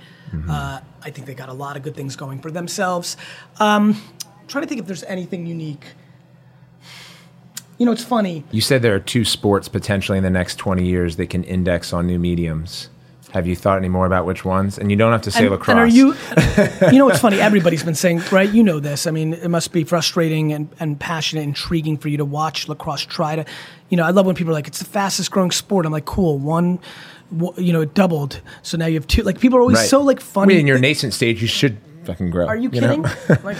[0.48, 3.16] Uh, I think they got a lot of good things going for themselves.
[3.60, 5.84] Um, I'm trying to think if there's anything unique.
[7.78, 8.44] You know, it's funny.
[8.52, 11.92] You said there are two sports potentially in the next 20 years that can index
[11.92, 12.88] on new mediums.
[13.32, 14.78] Have you thought any more about which ones?
[14.78, 15.70] And you don't have to say and, lacrosse.
[15.70, 16.14] and are you?
[16.92, 17.40] you know, it's funny.
[17.40, 18.48] Everybody's been saying, right?
[18.48, 19.08] You know this.
[19.08, 23.02] I mean, it must be frustrating and, and passionate, intriguing for you to watch lacrosse
[23.02, 23.44] try to.
[23.88, 26.04] You know, I love when people are like, "It's the fastest growing sport." I'm like,
[26.04, 26.78] "Cool, one."
[27.36, 29.22] w- You know, it doubled, so now you have two.
[29.22, 29.88] Like people are always Right.
[29.88, 30.48] so like I funny.
[30.54, 32.46] mean, in your nascent stage, you should fucking grow.
[32.46, 32.80] Are you know?
[32.80, 33.02] kidding?
[33.44, 33.56] like,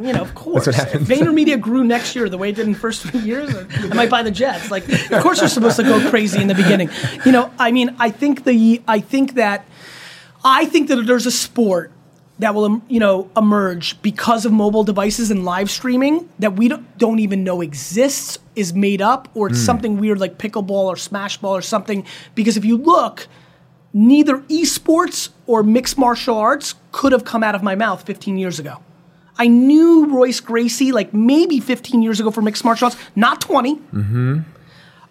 [0.00, 0.66] you know, of course.
[0.66, 1.08] what If happens.
[1.08, 4.10] VaynerMedia grew next year the way it did in the first few years, I might
[4.10, 4.70] buy the Jets.
[4.70, 6.90] Like, of course you're supposed to go crazy in the beginning.
[7.24, 9.66] You know, I mean, I think the, I think that,
[10.44, 11.92] I think that there's a sport
[12.38, 16.98] that will, you know, emerge because of mobile devices and live streaming that we don't,
[16.98, 19.64] don't even know exists, is made up, or it's hmm.
[19.64, 22.04] something weird like pickleball or smash ball or something.
[22.34, 23.26] Because if you look,
[23.92, 28.58] neither esports or mixed martial arts could have come out of my mouth 15 years
[28.58, 28.82] ago.
[29.38, 33.76] I knew Royce Gracie like maybe 15 years ago for mixed martial arts, not 20.
[33.76, 34.40] Mm-hmm.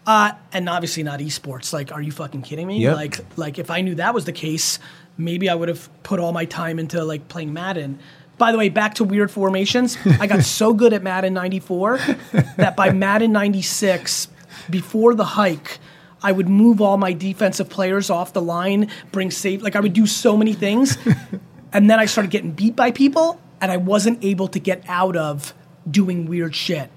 [0.08, 1.74] Uh, and obviously not esports.
[1.74, 2.80] Like, are you fucking kidding me?
[2.80, 2.96] Yep.
[2.96, 4.80] Like, like if I knew that was the case,
[5.18, 8.00] maybe I would have put all my time into like playing Madden.
[8.38, 9.98] By the way, back to weird formations.
[10.20, 11.98] I got so good at Madden 94
[12.58, 14.28] that by Madden 96,
[14.70, 15.80] before the hike,
[16.26, 19.62] I would move all my defensive players off the line, bring safe.
[19.62, 20.98] Like I would do so many things,
[21.72, 25.16] and then I started getting beat by people, and I wasn't able to get out
[25.16, 25.54] of
[25.90, 26.90] doing weird shit.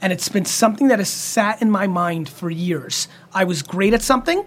[0.00, 3.06] And it's been something that has sat in my mind for years.
[3.32, 4.44] I was great at something,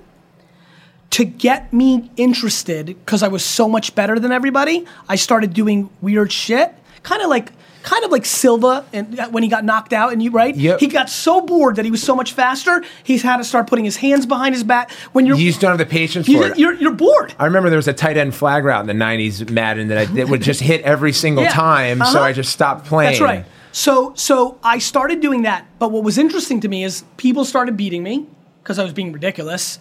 [1.12, 5.90] to get me interested, because I was so much better than everybody, I started doing
[6.02, 6.76] weird shit.
[7.04, 7.54] Kind of like
[7.90, 10.80] kind of like Silva and when he got knocked out and you right Yep.
[10.80, 13.84] he got so bored that he was so much faster he's had to start putting
[13.86, 16.58] his hands behind his back when you're You just don't have the patience for it.
[16.60, 19.50] you're, you're bored I remember there was a tight end flag route in the '90s
[19.50, 21.50] Madden that I that would just hit every single Yeah.
[21.52, 22.20] time, so Uh-huh.
[22.22, 23.12] I just stopped playing.
[23.14, 23.46] That's right.
[23.72, 27.76] So so I started doing that, but what was interesting to me is people started
[27.78, 28.28] beating me
[28.62, 29.80] because I was being ridiculous.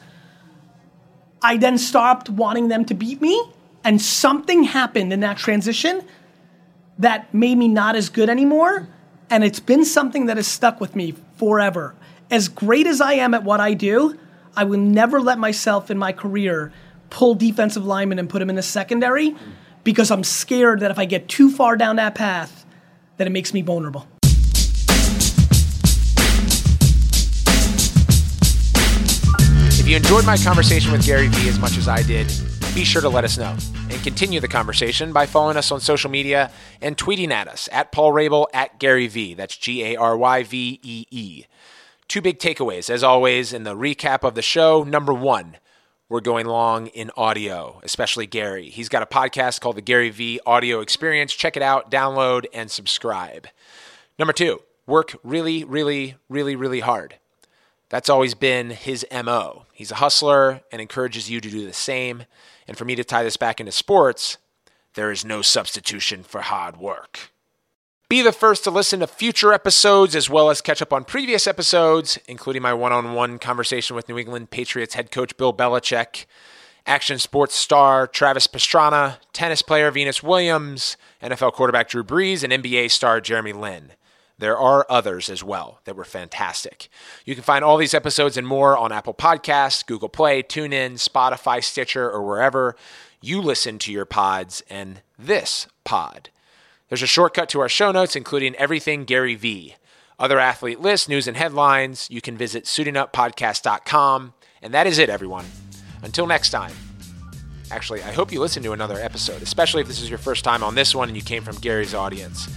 [1.42, 3.40] I then stopped wanting them to beat me,
[3.84, 6.02] and something happened in that transition
[6.98, 8.88] that made me not as good anymore,
[9.30, 11.94] and it's been something that has stuck with me forever.
[12.30, 14.18] As great as I am at what I do,
[14.56, 16.72] I will never let myself in my career
[17.10, 19.34] pull defensive linemen and put them in the secondary
[19.84, 22.66] because I'm scared that if I get too far down that path,
[23.16, 24.06] that it makes me vulnerable.
[29.80, 32.26] If you enjoyed my conversation with Gary Vee as much as I did,
[32.74, 33.56] be sure to let us know
[33.90, 37.92] and continue the conversation by following us on social media and tweeting at us at
[37.92, 39.34] Paul Rabil at Gary Vee.
[39.34, 41.44] That's G A R Y V E E.
[42.06, 44.82] Two big takeaways, as always, in the recap of the show.
[44.82, 45.58] Number one,
[46.08, 48.70] we're going long in audio, especially Gary.
[48.70, 51.34] He's got a podcast called the Gary Vee Audio Experience.
[51.34, 53.48] Check it out, download, and subscribe.
[54.18, 57.16] Number two, work really, really, really, really hard.
[57.88, 59.64] That's always been his MO.
[59.72, 62.24] He's a hustler and encourages you to do the same.
[62.66, 64.36] And for me to tie this back into sports,
[64.94, 67.30] there is no substitution for hard work.
[68.08, 71.46] Be the first to listen to future episodes as well as catch up on previous
[71.46, 76.24] episodes, including my one on one conversation with New England Patriots head coach Bill Belichick,
[76.86, 82.90] action sports star Travis Pastrana, tennis player Venus Williams, NFL quarterback Drew Brees, and NBA
[82.90, 83.92] star Jeremy Lin.
[84.38, 86.88] There are others as well that were fantastic.
[87.24, 91.62] You can find all these episodes and more on Apple Podcasts, Google Play, TuneIn, Spotify,
[91.62, 92.76] Stitcher, or wherever
[93.20, 96.30] you listen to your pods and this pod.
[96.88, 99.74] There's a shortcut to our show notes, including everything Gary Vee
[100.18, 102.08] Other athlete lists, news, and headlines.
[102.10, 104.34] You can visit suitinguppodcast.com.
[104.62, 105.44] And that is it, everyone.
[106.02, 106.72] Until next time.
[107.70, 110.62] Actually, I hope you listen to another episode, especially if this is your first time
[110.62, 112.48] on this one and you came from Gary's audience.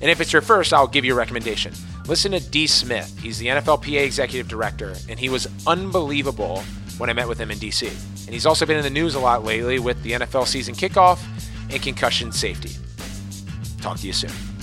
[0.00, 1.72] And if it's your first, I'll give you a recommendation.
[2.06, 3.18] Listen to De Smith.
[3.20, 6.62] He's the NFLPA executive director, and he was unbelievable
[6.98, 7.86] when I met with him in DC.
[8.26, 11.22] And he's also been in the news a lot lately with the NFL season kickoff
[11.70, 12.70] and concussion safety.
[13.80, 14.57] Talk to you soon.